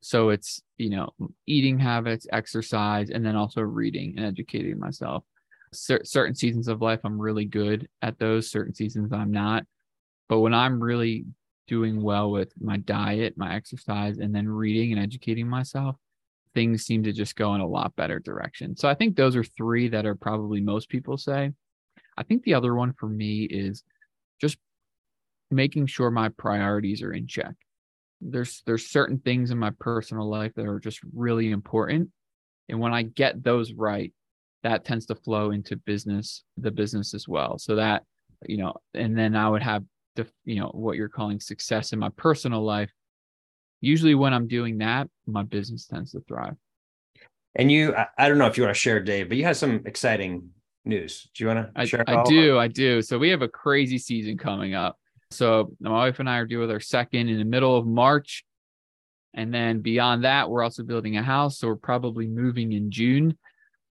So 0.00 0.30
it's 0.30 0.60
you 0.76 0.90
know 0.90 1.10
eating 1.46 1.78
habits 1.78 2.26
exercise 2.32 3.10
and 3.10 3.24
then 3.24 3.36
also 3.36 3.60
reading 3.62 4.14
and 4.16 4.26
educating 4.26 4.78
myself. 4.78 5.24
Certain 5.72 6.34
seasons 6.34 6.68
of 6.68 6.82
life 6.82 7.00
i'm 7.04 7.20
really 7.20 7.44
good 7.44 7.88
at 8.02 8.18
those. 8.18 8.50
Certain 8.50 8.74
seasons 8.74 9.12
i'm 9.12 9.30
not. 9.30 9.64
But 10.28 10.40
when 10.40 10.54
i'm 10.54 10.82
really 10.82 11.24
doing 11.66 12.02
well 12.02 12.30
with 12.30 12.52
my 12.60 12.76
diet, 12.78 13.34
my 13.36 13.54
exercise, 13.54 14.18
and 14.18 14.34
then 14.34 14.48
reading 14.48 14.92
and 14.92 15.02
educating 15.02 15.48
myself, 15.48 15.96
things 16.54 16.84
seem 16.84 17.02
to 17.02 17.12
just 17.12 17.36
go 17.36 17.54
in 17.54 17.60
a 17.60 17.66
lot 17.66 17.96
better 17.96 18.18
direction. 18.18 18.76
So 18.76 18.88
I 18.88 18.94
think 18.94 19.16
those 19.16 19.36
are 19.36 19.44
three 19.44 19.88
that 19.88 20.06
are 20.06 20.14
probably 20.14 20.60
most 20.60 20.88
people 20.88 21.16
say. 21.16 21.52
I 22.16 22.22
think 22.22 22.44
the 22.44 22.54
other 22.54 22.74
one 22.74 22.92
for 22.92 23.08
me 23.08 23.44
is 23.44 23.82
just 24.40 24.58
making 25.50 25.86
sure 25.86 26.10
my 26.10 26.28
priorities 26.30 27.02
are 27.02 27.12
in 27.12 27.26
check. 27.26 27.54
There's 28.20 28.62
there's 28.66 28.90
certain 28.90 29.18
things 29.18 29.50
in 29.50 29.58
my 29.58 29.70
personal 29.78 30.28
life 30.28 30.52
that 30.54 30.66
are 30.66 30.80
just 30.80 31.00
really 31.14 31.50
important. 31.50 32.10
And 32.68 32.80
when 32.80 32.94
I 32.94 33.02
get 33.02 33.42
those 33.42 33.72
right, 33.72 34.12
that 34.62 34.84
tends 34.84 35.06
to 35.06 35.14
flow 35.14 35.50
into 35.50 35.76
business, 35.76 36.44
the 36.56 36.70
business 36.70 37.12
as 37.12 37.28
well. 37.28 37.58
So 37.58 37.76
that, 37.76 38.04
you 38.46 38.56
know, 38.56 38.74
and 38.94 39.16
then 39.18 39.36
I 39.36 39.48
would 39.48 39.62
have 39.62 39.84
you 40.44 40.60
know 40.60 40.68
what 40.68 40.96
you're 40.96 41.08
calling 41.08 41.40
success 41.40 41.92
in 41.92 41.98
my 41.98 42.10
personal 42.10 42.62
life 42.62 42.90
usually 43.80 44.14
when 44.14 44.32
i'm 44.32 44.48
doing 44.48 44.78
that 44.78 45.08
my 45.26 45.42
business 45.42 45.86
tends 45.86 46.12
to 46.12 46.20
thrive. 46.20 46.54
And 47.56 47.70
you 47.70 47.94
i, 47.94 48.06
I 48.18 48.28
don't 48.28 48.38
know 48.38 48.46
if 48.46 48.56
you 48.56 48.64
want 48.64 48.74
to 48.74 48.80
share 48.80 49.00
dave 49.00 49.28
but 49.28 49.36
you 49.36 49.44
have 49.44 49.56
some 49.56 49.82
exciting 49.86 50.50
news. 50.84 51.28
Do 51.34 51.44
you 51.44 51.48
want 51.48 51.74
to 51.74 51.86
share 51.86 52.04
i, 52.06 52.16
I 52.16 52.24
do 52.24 52.58
i 52.58 52.68
do. 52.68 53.02
So 53.02 53.18
we 53.18 53.30
have 53.30 53.42
a 53.42 53.48
crazy 53.48 53.98
season 53.98 54.36
coming 54.38 54.74
up. 54.74 54.98
So 55.30 55.74
my 55.80 55.90
wife 55.90 56.20
and 56.20 56.28
i 56.28 56.38
are 56.38 56.46
due 56.46 56.60
with 56.60 56.70
our 56.70 56.80
second 56.80 57.28
in 57.28 57.38
the 57.38 57.44
middle 57.44 57.76
of 57.76 57.86
march. 57.86 58.44
And 59.34 59.52
then 59.52 59.80
beyond 59.80 60.24
that 60.24 60.48
we're 60.48 60.62
also 60.62 60.82
building 60.82 61.16
a 61.16 61.22
house. 61.22 61.58
So 61.58 61.68
we're 61.68 61.76
probably 61.76 62.26
moving 62.26 62.72
in 62.72 62.90
june. 62.90 63.36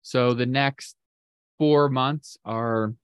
So 0.02 0.34
the 0.34 0.46
next 0.46 0.96
four 1.58 1.88
months 1.88 2.38
are 2.44 2.94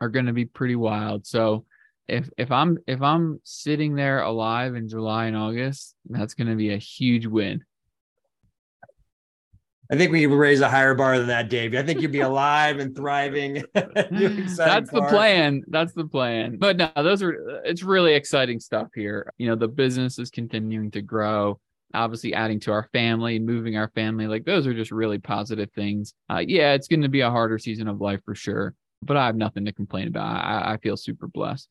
are 0.00 0.08
going 0.08 0.26
to 0.26 0.32
be 0.32 0.44
pretty 0.44 0.74
wild. 0.74 1.26
So 1.26 1.64
if 2.08 2.28
if 2.36 2.50
I'm 2.50 2.78
if 2.86 3.00
I'm 3.00 3.40
sitting 3.44 3.94
there 3.94 4.22
alive 4.22 4.74
in 4.74 4.88
July 4.88 5.26
and 5.26 5.36
August, 5.36 5.94
that's 6.08 6.34
going 6.34 6.48
to 6.48 6.56
be 6.56 6.72
a 6.72 6.78
huge 6.78 7.26
win. 7.26 7.64
I 9.90 9.96
think 9.96 10.10
we 10.10 10.24
raise 10.24 10.62
a 10.62 10.70
higher 10.70 10.94
bar 10.94 11.18
than 11.18 11.28
that, 11.28 11.50
Dave. 11.50 11.74
I 11.74 11.82
think 11.82 12.00
you'd 12.00 12.12
be 12.12 12.20
alive 12.32 12.78
and 12.78 12.96
thriving. 12.96 13.62
That's 13.74 14.90
the 14.90 15.06
plan. 15.06 15.64
That's 15.68 15.92
the 15.92 16.06
plan. 16.06 16.56
But 16.56 16.78
no, 16.78 16.90
those 16.96 17.22
are 17.22 17.60
it's 17.64 17.82
really 17.82 18.14
exciting 18.14 18.58
stuff 18.58 18.88
here. 18.94 19.30
You 19.36 19.48
know, 19.48 19.56
the 19.56 19.68
business 19.68 20.18
is 20.18 20.30
continuing 20.30 20.90
to 20.92 21.02
grow. 21.02 21.60
Obviously, 21.92 22.32
adding 22.32 22.58
to 22.60 22.72
our 22.72 22.88
family, 22.94 23.38
moving 23.38 23.76
our 23.76 23.90
family, 23.94 24.26
like 24.26 24.46
those 24.46 24.66
are 24.66 24.72
just 24.72 24.92
really 24.92 25.18
positive 25.18 25.70
things. 25.74 26.14
Uh, 26.30 26.42
yeah, 26.46 26.72
it's 26.72 26.88
going 26.88 27.02
to 27.02 27.10
be 27.10 27.20
a 27.20 27.30
harder 27.30 27.58
season 27.58 27.86
of 27.86 28.00
life 28.00 28.20
for 28.24 28.34
sure, 28.34 28.74
but 29.02 29.18
I 29.18 29.26
have 29.26 29.36
nothing 29.36 29.66
to 29.66 29.72
complain 29.72 30.08
about. 30.08 30.24
I, 30.24 30.72
I 30.72 30.76
feel 30.78 30.96
super 30.96 31.26
blessed. 31.26 31.68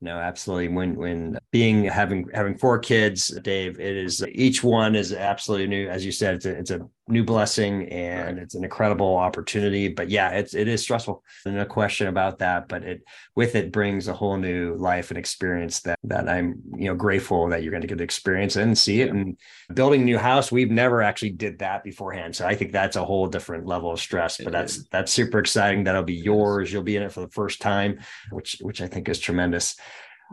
No, 0.00 0.18
absolutely. 0.18 0.68
When 0.68 0.94
when 0.94 1.38
being 1.50 1.84
having 1.84 2.28
having 2.34 2.58
four 2.58 2.78
kids, 2.78 3.28
Dave, 3.42 3.80
it 3.80 3.96
is 3.96 4.24
each 4.28 4.62
one 4.62 4.94
is 4.94 5.12
absolutely 5.12 5.68
new. 5.68 5.88
As 5.88 6.04
you 6.04 6.12
said, 6.12 6.34
it's 6.34 6.46
a, 6.46 6.50
it's 6.50 6.70
a 6.70 6.88
new 7.08 7.22
blessing 7.22 7.88
and 7.88 8.38
it's 8.38 8.54
an 8.54 8.64
incredible 8.64 9.16
opportunity. 9.16 9.88
But 9.88 10.10
yeah 10.10 10.30
it's 10.30 10.54
it 10.54 10.66
is 10.66 10.82
stressful. 10.82 11.22
No 11.44 11.64
question 11.64 12.08
about 12.08 12.38
that. 12.40 12.68
But 12.68 12.82
it 12.82 13.02
with 13.34 13.54
it 13.54 13.70
brings 13.70 14.08
a 14.08 14.12
whole 14.12 14.36
new 14.36 14.74
life 14.74 15.10
and 15.10 15.18
experience 15.18 15.80
that 15.80 15.98
that 16.04 16.28
i'm 16.28 16.60
you 16.76 16.86
know 16.86 16.94
grateful 16.94 17.48
that 17.48 17.62
you're 17.62 17.70
going 17.70 17.82
to 17.82 17.86
get 17.86 17.98
to 17.98 18.04
experience 18.04 18.56
and 18.56 18.76
see 18.76 19.00
it. 19.02 19.10
And 19.10 19.36
building 19.72 20.02
a 20.02 20.04
new 20.04 20.18
house 20.18 20.50
we've 20.50 20.70
never 20.70 21.02
actually 21.02 21.30
did 21.30 21.60
that 21.60 21.84
beforehand. 21.84 22.34
So 22.34 22.46
i 22.46 22.54
think 22.54 22.72
that's 22.72 22.96
a 22.96 23.04
whole 23.04 23.28
different 23.28 23.66
level 23.66 23.92
of 23.92 24.00
stress 24.00 24.38
but 24.38 24.48
it 24.48 24.52
that's 24.52 24.76
is. 24.78 24.88
that's 24.90 25.12
super 25.12 25.38
exciting 25.38 25.84
that'll 25.84 26.02
be 26.02 26.14
yours. 26.14 26.72
You'll 26.72 26.82
be 26.82 26.96
in 26.96 27.02
it 27.02 27.12
for 27.12 27.20
the 27.20 27.28
first 27.30 27.60
time 27.60 28.00
which 28.30 28.56
which 28.60 28.80
i 28.82 28.86
think 28.86 29.08
is 29.08 29.18
tremendous. 29.18 29.76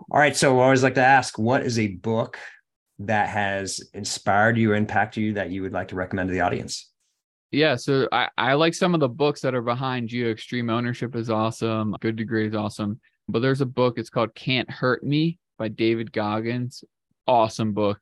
All 0.10 0.20
right. 0.20 0.36
So 0.36 0.60
i 0.60 0.64
always 0.64 0.82
like 0.82 0.96
to 0.96 1.06
ask 1.06 1.38
what 1.38 1.64
is 1.64 1.78
a 1.78 1.88
book 1.88 2.40
that 3.06 3.30
has 3.30 3.82
inspired 3.94 4.58
you 4.58 4.72
or 4.72 4.76
impacted 4.76 5.24
you 5.24 5.34
that 5.34 5.52
you 5.52 5.62
would 5.62 5.74
like 5.74 5.90
to 5.90 5.96
recommend 5.96 6.30
to 6.30 6.34
the 6.34 6.42
audience? 6.42 6.90
Yeah, 7.52 7.76
so 7.76 8.08
I, 8.12 8.30
I 8.38 8.54
like 8.54 8.74
some 8.74 8.94
of 8.94 9.00
the 9.00 9.10
books 9.10 9.42
that 9.42 9.54
are 9.54 9.62
behind 9.62 10.12
you. 10.12 10.30
Extreme 10.30 10.70
Ownership 10.70 11.16
is 11.16 11.30
awesome. 11.30 11.96
Good 12.00 12.18
to 12.18 12.26
Great 12.26 12.48
is 12.48 12.56
awesome. 12.56 13.00
But 13.28 13.42
there's 13.42 13.62
a 13.62 13.66
book, 13.66 13.98
it's 13.98 14.10
called 14.10 14.34
Can't 14.34 14.70
Hurt 14.70 15.04
Me 15.04 15.38
by 15.58 15.68
David 15.68 16.12
Goggins. 16.12 16.84
Awesome 17.28 17.74
book. 17.74 18.00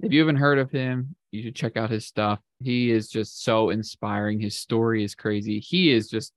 If 0.00 0.12
you 0.12 0.20
haven't 0.20 0.36
heard 0.36 0.58
of 0.58 0.70
him, 0.70 1.14
you 1.30 1.42
should 1.42 1.54
check 1.54 1.76
out 1.76 1.90
his 1.90 2.06
stuff. 2.06 2.40
He 2.60 2.90
is 2.90 3.08
just 3.08 3.42
so 3.44 3.70
inspiring. 3.70 4.40
His 4.40 4.56
story 4.56 5.04
is 5.04 5.14
crazy. 5.14 5.60
He 5.60 5.92
is 5.92 6.08
just 6.08 6.32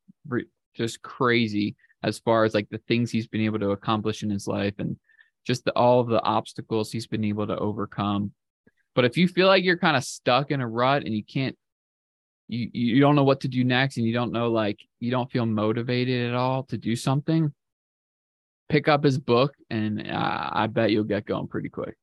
just 0.75 1.01
crazy 1.01 1.75
as 2.03 2.19
far 2.19 2.43
as 2.43 2.53
like 2.53 2.69
the 2.69 2.81
things 2.87 3.11
he's 3.11 3.27
been 3.27 3.41
able 3.41 3.59
to 3.59 3.71
accomplish 3.71 4.23
in 4.23 4.29
his 4.29 4.47
life 4.47 4.73
and 4.77 4.97
just 5.45 5.65
the, 5.65 5.71
all 5.73 5.99
of 5.99 6.07
the 6.07 6.21
obstacles 6.21 6.91
he's 6.91 7.07
been 7.07 7.23
able 7.23 7.47
to 7.47 7.57
overcome. 7.57 8.31
But 8.93 9.05
if 9.05 9.17
you 9.17 9.27
feel 9.27 9.47
like 9.47 9.63
you're 9.63 9.77
kind 9.77 9.95
of 9.95 10.03
stuck 10.03 10.51
in 10.51 10.61
a 10.61 10.67
rut 10.67 11.03
and 11.03 11.15
you 11.15 11.23
can't, 11.23 11.57
you 12.47 12.69
you 12.73 12.99
don't 12.99 13.15
know 13.15 13.23
what 13.23 13.41
to 13.41 13.47
do 13.47 13.63
next, 13.63 13.97
and 13.97 14.05
you 14.05 14.13
don't 14.13 14.33
know 14.33 14.51
like 14.51 14.79
you 14.99 15.09
don't 15.09 15.31
feel 15.31 15.45
motivated 15.45 16.29
at 16.29 16.35
all 16.35 16.63
to 16.63 16.77
do 16.77 16.97
something, 16.97 17.53
pick 18.67 18.89
up 18.89 19.03
his 19.03 19.17
book, 19.17 19.53
and 19.69 20.05
uh, 20.05 20.49
I 20.51 20.67
bet 20.67 20.91
you'll 20.91 21.05
get 21.05 21.25
going 21.25 21.47
pretty 21.47 21.69
quick. 21.69 21.95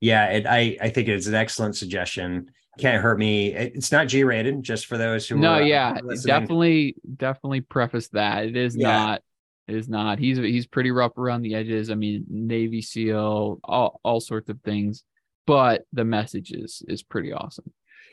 Yeah, 0.00 0.26
it, 0.26 0.46
I 0.46 0.76
I 0.82 0.90
think 0.90 1.08
it's 1.08 1.26
an 1.26 1.34
excellent 1.34 1.76
suggestion. 1.76 2.50
Can't 2.78 3.02
hurt 3.02 3.18
me. 3.18 3.54
It's 3.54 3.90
not 3.90 4.08
G 4.08 4.24
rated, 4.24 4.62
just 4.62 4.84
for 4.84 4.98
those 4.98 5.26
who. 5.26 5.38
No, 5.38 5.54
are, 5.54 5.62
yeah, 5.62 5.98
definitely, 6.26 6.96
definitely 7.16 7.62
preface 7.62 8.08
that 8.08 8.44
it 8.44 8.56
is 8.56 8.76
yeah. 8.76 8.88
not 8.88 9.22
is 9.68 9.88
not. 9.88 10.18
He's 10.18 10.38
he's 10.38 10.66
pretty 10.66 10.90
rough 10.90 11.16
around 11.16 11.42
the 11.42 11.54
edges. 11.54 11.90
I 11.90 11.94
mean, 11.94 12.24
Navy 12.28 12.82
SEAL, 12.82 13.60
all 13.64 14.00
all 14.02 14.20
sorts 14.20 14.48
of 14.48 14.60
things, 14.62 15.04
but 15.46 15.84
the 15.92 16.04
message 16.04 16.52
is 16.52 16.82
is 16.88 17.02
pretty 17.02 17.32
awesome. 17.32 17.72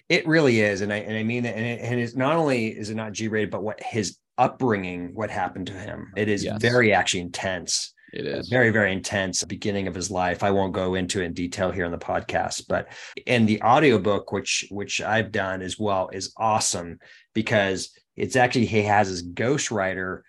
It 0.10 0.28
really 0.28 0.62
is, 0.62 0.82
and 0.82 0.92
I 0.92 0.98
and 0.98 1.18
I 1.18 1.24
mean 1.24 1.44
that, 1.44 1.56
and 1.56 1.66
it, 1.66 1.82
and 1.82 2.00
it's 2.00 2.16
not 2.16 2.36
only 2.36 2.68
is 2.68 2.90
it 2.90 2.96
not 2.96 3.14
G 3.14 3.28
rated, 3.28 3.52
but 3.52 3.64
what 3.64 3.82
his 3.82 4.18
upbringing, 4.38 5.14
what 5.14 5.30
happened 5.30 5.68
to 5.68 5.74
him. 5.74 6.12
It 6.16 6.28
is 6.28 6.44
yes. 6.44 6.62
very 6.62 6.94
actually 6.94 7.22
intense. 7.22 7.94
It 8.14 8.26
is 8.26 8.50
very, 8.50 8.72
very 8.72 8.92
intense 8.92 9.42
beginning 9.46 9.88
of 9.88 9.96
his 9.96 10.12
life. 10.12 10.44
I 10.44 10.52
won't 10.52 10.74
go 10.74 10.96
into 10.96 11.22
it 11.22 11.26
in 11.26 11.34
detail 11.34 11.72
here 11.72 11.86
on 11.86 11.92
the 11.92 11.98
podcast, 11.98 12.66
but 12.68 12.88
in 13.26 13.46
the 13.46 13.62
audiobook, 13.62 14.34
which 14.34 14.66
which 14.70 15.00
I've 15.00 15.32
done 15.32 15.62
as 15.62 15.80
well, 15.80 16.10
is 16.12 16.34
awesome 16.36 17.00
because 17.34 17.92
it's 18.18 18.36
actually 18.36 18.66
he 18.66 18.82
has 18.82 19.08
his 19.08 19.26
ghostwriter 19.26 20.22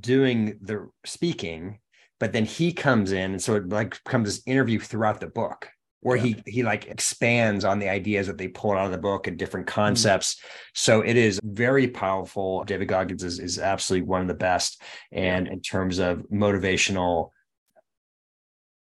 doing 0.00 0.58
the 0.60 0.88
speaking, 1.04 1.78
but 2.20 2.32
then 2.32 2.44
he 2.44 2.72
comes 2.72 3.12
in, 3.12 3.32
and 3.32 3.42
so 3.42 3.56
it 3.56 3.68
like 3.68 4.02
becomes 4.04 4.28
this 4.28 4.42
interview 4.46 4.78
throughout 4.78 5.20
the 5.20 5.28
book 5.28 5.68
where 6.00 6.16
yeah. 6.16 6.22
he 6.22 6.42
he 6.46 6.62
like 6.62 6.86
expands 6.86 7.64
on 7.64 7.78
the 7.78 7.88
ideas 7.88 8.26
that 8.28 8.38
they 8.38 8.48
pulled 8.48 8.76
out 8.76 8.86
of 8.86 8.92
the 8.92 8.98
book 8.98 9.26
and 9.26 9.36
different 9.36 9.66
mm-hmm. 9.66 9.80
concepts. 9.80 10.34
Mm-hmm. 10.34 10.48
So 10.74 11.00
it 11.00 11.16
is 11.16 11.40
very 11.42 11.88
powerful. 11.88 12.64
David 12.64 12.88
Goggins 12.88 13.24
is, 13.24 13.38
is 13.38 13.58
absolutely 13.58 14.06
one 14.06 14.20
of 14.20 14.28
the 14.28 14.34
best, 14.34 14.80
and 15.12 15.48
in 15.48 15.60
terms 15.60 15.98
of 15.98 16.18
motivational 16.32 17.30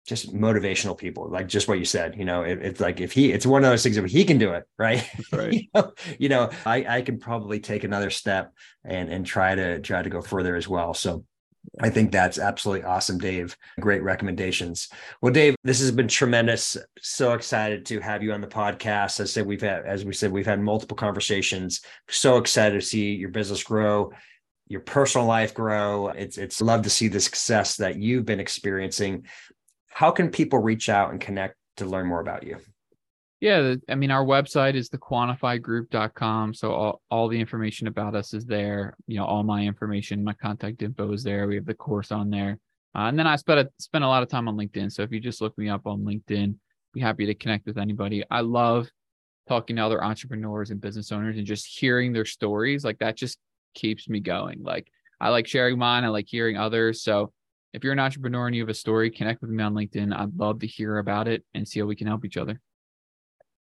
just 0.08 0.34
motivational 0.34 0.98
people 0.98 1.30
like 1.30 1.48
just 1.48 1.68
what 1.68 1.78
you 1.78 1.86
said 1.86 2.16
you 2.18 2.24
know 2.24 2.42
it, 2.42 2.60
it's 2.62 2.80
like 2.80 3.02
if 3.02 3.12
he 3.12 3.32
it's 3.32 3.46
one 3.46 3.64
of 3.64 3.70
those 3.70 3.84
things 3.84 3.98
if 3.98 4.06
he 4.06 4.24
can 4.24 4.38
do 4.38 4.54
it 4.54 4.64
right, 4.80 5.08
right. 5.34 5.54
you, 5.54 5.68
know, 5.76 5.92
you 6.18 6.30
know 6.30 6.50
i 6.66 6.98
i 6.98 7.02
can 7.02 7.20
probably 7.20 7.60
take 7.60 7.84
another 7.84 8.10
step 8.10 8.54
and 8.86 9.10
and 9.10 9.26
try 9.26 9.54
to 9.54 9.80
try 9.82 10.02
to 10.02 10.10
go 10.10 10.22
further 10.22 10.56
as 10.56 10.68
well 10.68 10.94
so 10.94 11.24
I 11.82 11.90
think 11.90 12.12
that's 12.12 12.40
absolutely 12.40 12.86
awesome, 12.86 13.18
Dave. 13.18 13.58
Great 13.80 14.02
recommendations. 14.02 14.90
Well, 15.22 15.34
Dave, 15.34 15.56
this 15.64 15.80
has 15.82 15.92
been 15.92 16.08
tremendous. 16.08 16.78
So 17.02 17.34
excited 17.34 17.86
to 17.88 18.00
have 18.00 18.24
you 18.24 18.32
on 18.32 18.40
the 18.40 18.48
podcast. 18.48 19.20
As 19.20 19.22
I 19.22 19.26
said, 19.26 19.46
we've 19.46 19.62
had, 19.62 19.86
as 19.86 20.06
we 20.06 20.14
said, 20.14 20.32
we've 20.32 20.46
had 20.46 20.62
multiple 20.62 20.96
conversations. 20.96 21.82
So 22.08 22.38
excited 22.38 22.80
to 22.80 22.86
see 22.86 23.16
your 23.16 23.30
business 23.30 23.64
grow, 23.64 24.12
your 24.68 24.82
personal 24.82 25.28
life 25.28 25.54
grow. 25.54 26.08
It's 26.08 26.38
it's 26.38 26.62
love 26.62 26.84
to 26.84 26.90
see 26.90 27.10
the 27.10 27.20
success 27.20 27.78
that 27.78 27.98
you've 27.98 28.26
been 28.26 28.40
experiencing 28.40 29.26
how 29.88 30.12
can 30.12 30.30
people 30.30 30.60
reach 30.60 30.90
out 30.90 31.12
and 31.12 31.20
connect 31.20 31.56
to 31.78 31.86
learn 31.86 32.08
more 32.08 32.20
about 32.20 32.44
you? 32.44 32.58
Yeah, 33.40 33.76
I 33.88 33.96
mean, 33.96 34.10
our 34.10 34.26
website 34.26 34.74
is 34.74 34.90
thequantifygroup.com. 34.90 36.56
So 36.56 36.72
all, 36.72 37.02
all 37.12 37.28
the 37.28 37.40
information 37.40 37.88
about 37.88 38.16
us 38.16 38.34
is 38.34 38.46
there. 38.46 38.96
You 39.06 39.18
know, 39.18 39.26
all 39.26 39.44
my 39.44 39.62
information, 39.62 40.24
my 40.24 40.34
contact 40.34 40.82
info 40.82 41.12
is 41.14 41.24
there. 41.24 41.48
We 41.48 41.56
have 41.56 41.66
the 41.66 41.76
course 41.76 42.12
on 42.12 42.32
there. 42.32 42.58
Uh, 42.96 43.02
and 43.02 43.20
then 43.20 43.28
I 43.28 43.36
spent 43.36 43.60
a, 43.60 43.70
spent 43.80 44.04
a 44.04 44.08
lot 44.08 44.24
of 44.24 44.30
time 44.30 44.48
on 44.48 44.58
LinkedIn. 44.58 44.92
So 44.92 45.04
if 45.04 45.12
you 45.12 45.20
just 45.20 45.40
look 45.40 45.56
me 45.56 45.70
up 45.70 45.86
on 45.86 46.00
LinkedIn, 46.02 46.56
be 46.94 47.00
happy 47.00 47.28
to 47.28 47.36
connect 47.36 47.68
with 47.68 47.78
anybody. 47.78 48.24
I 48.32 48.42
love 48.42 48.90
talking 49.48 49.76
to 49.76 49.84
other 49.84 50.04
entrepreneurs 50.04 50.72
and 50.72 50.82
business 50.82 51.12
owners 51.12 51.38
and 51.38 51.46
just 51.46 51.68
hearing 51.68 52.14
their 52.14 52.26
stories. 52.26 52.84
Like 52.84 52.98
that 53.00 53.18
just 53.18 53.38
keeps 53.76 54.10
me 54.10 54.20
going. 54.20 54.64
Like 54.64 54.88
I 55.22 55.30
like 55.30 55.48
sharing 55.48 55.78
mine. 55.78 56.06
I 56.06 56.08
like 56.08 56.26
hearing 56.28 56.58
others. 56.58 57.04
So 57.04 57.32
if 57.78 57.84
you're 57.84 57.94
an 57.94 58.00
entrepreneur 58.00 58.48
and 58.48 58.56
you 58.56 58.64
have 58.64 58.70
a 58.70 58.74
story, 58.74 59.12
connect 59.12 59.40
with 59.40 59.52
me 59.52 59.64
on 59.64 59.76
LinkedIn. 59.76 60.12
I'd 60.12 60.36
love 60.36 60.62
to 60.62 60.68
hear 60.68 60.98
about 60.98 61.28
it 61.28 61.46
and 61.54 61.68
see 61.68 61.80
how 61.80 61.86
we 61.86 61.96
can 61.96 62.08
help 62.08 62.26
each 62.26 62.36
other. 62.36 62.60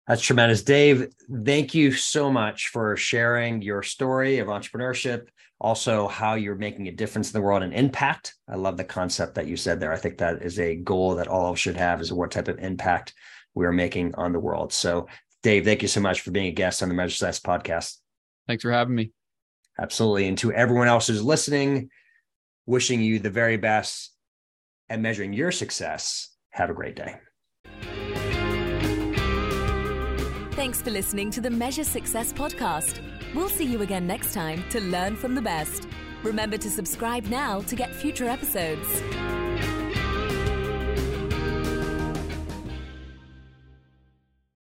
That's 0.08 0.24
tremendous. 0.24 0.64
Dave, 0.64 1.10
thank 1.46 1.76
you 1.76 1.92
so 1.92 2.32
much 2.32 2.70
for 2.70 2.98
sharing 2.98 3.62
your 3.62 3.84
story 3.84 4.40
of 4.40 4.48
entrepreneurship, 4.48 5.28
also 5.60 6.08
how 6.08 6.34
you're 6.34 6.56
making 6.56 6.88
a 6.88 6.92
difference 6.92 7.32
in 7.32 7.40
the 7.40 7.46
world 7.46 7.62
and 7.62 7.76
impact. 7.76 8.34
I 8.50 8.56
love 8.56 8.76
the 8.76 8.84
concept 8.84 9.36
that 9.36 9.46
you 9.46 9.56
said 9.56 9.80
there. 9.80 9.94
I 9.94 9.98
think 9.98 10.18
that 10.18 10.42
is 10.42 10.60
a 10.60 10.78
goal 10.78 11.14
that 11.16 11.28
all 11.28 11.50
of 11.50 11.54
us 11.54 11.60
should 11.60 11.78
have 11.78 12.02
is 12.02 12.12
what 12.12 12.32
type 12.32 12.48
of 12.48 12.58
impact 12.58 13.14
we 13.54 13.68
are 13.68 13.72
making 13.72 14.16
on 14.16 14.34
the 14.34 14.40
world. 14.40 14.74
So, 14.74 15.08
Dave, 15.44 15.64
thank 15.64 15.84
you 15.84 15.88
so 15.88 16.02
much 16.02 16.22
for 16.22 16.32
being 16.32 16.48
a 16.48 16.52
guest 16.52 16.82
on 16.82 16.90
the 16.90 16.96
Measure 16.96 17.16
Success 17.16 17.40
podcast. 17.40 17.98
Thanks 18.48 18.64
for 18.64 18.72
having 18.72 18.96
me. 18.96 19.12
Absolutely. 19.80 20.28
And 20.28 20.38
to 20.40 20.52
everyone 20.52 20.88
else 20.88 21.06
who's 21.06 21.24
listening, 21.24 21.90
wishing 22.66 23.02
you 23.02 23.20
the 23.20 23.30
very 23.30 23.58
best 23.58 24.12
at 24.90 25.00
measuring 25.00 25.34
your 25.34 25.52
success. 25.52 26.30
Have 26.52 26.70
a 26.70 26.74
great 26.74 26.96
day. 26.96 27.16
Thanks 30.52 30.82
for 30.82 30.92
listening 30.92 31.32
to 31.32 31.42
the 31.42 31.50
Measure 31.50 31.84
Success 31.84 32.32
podcast. 32.34 33.02
We'll 33.34 33.50
see 33.50 33.66
you 33.66 33.82
again 33.82 34.06
next 34.06 34.34
time 34.34 34.64
to 34.70 34.82
learn 34.82 35.16
from 35.16 35.34
the 35.34 35.42
best. 35.42 35.88
Remember 36.24 36.58
to 36.58 36.70
subscribe 36.70 37.26
now 37.26 37.62
to 37.62 37.76
get 37.76 37.96
future 37.96 38.28
episodes. 38.28 39.02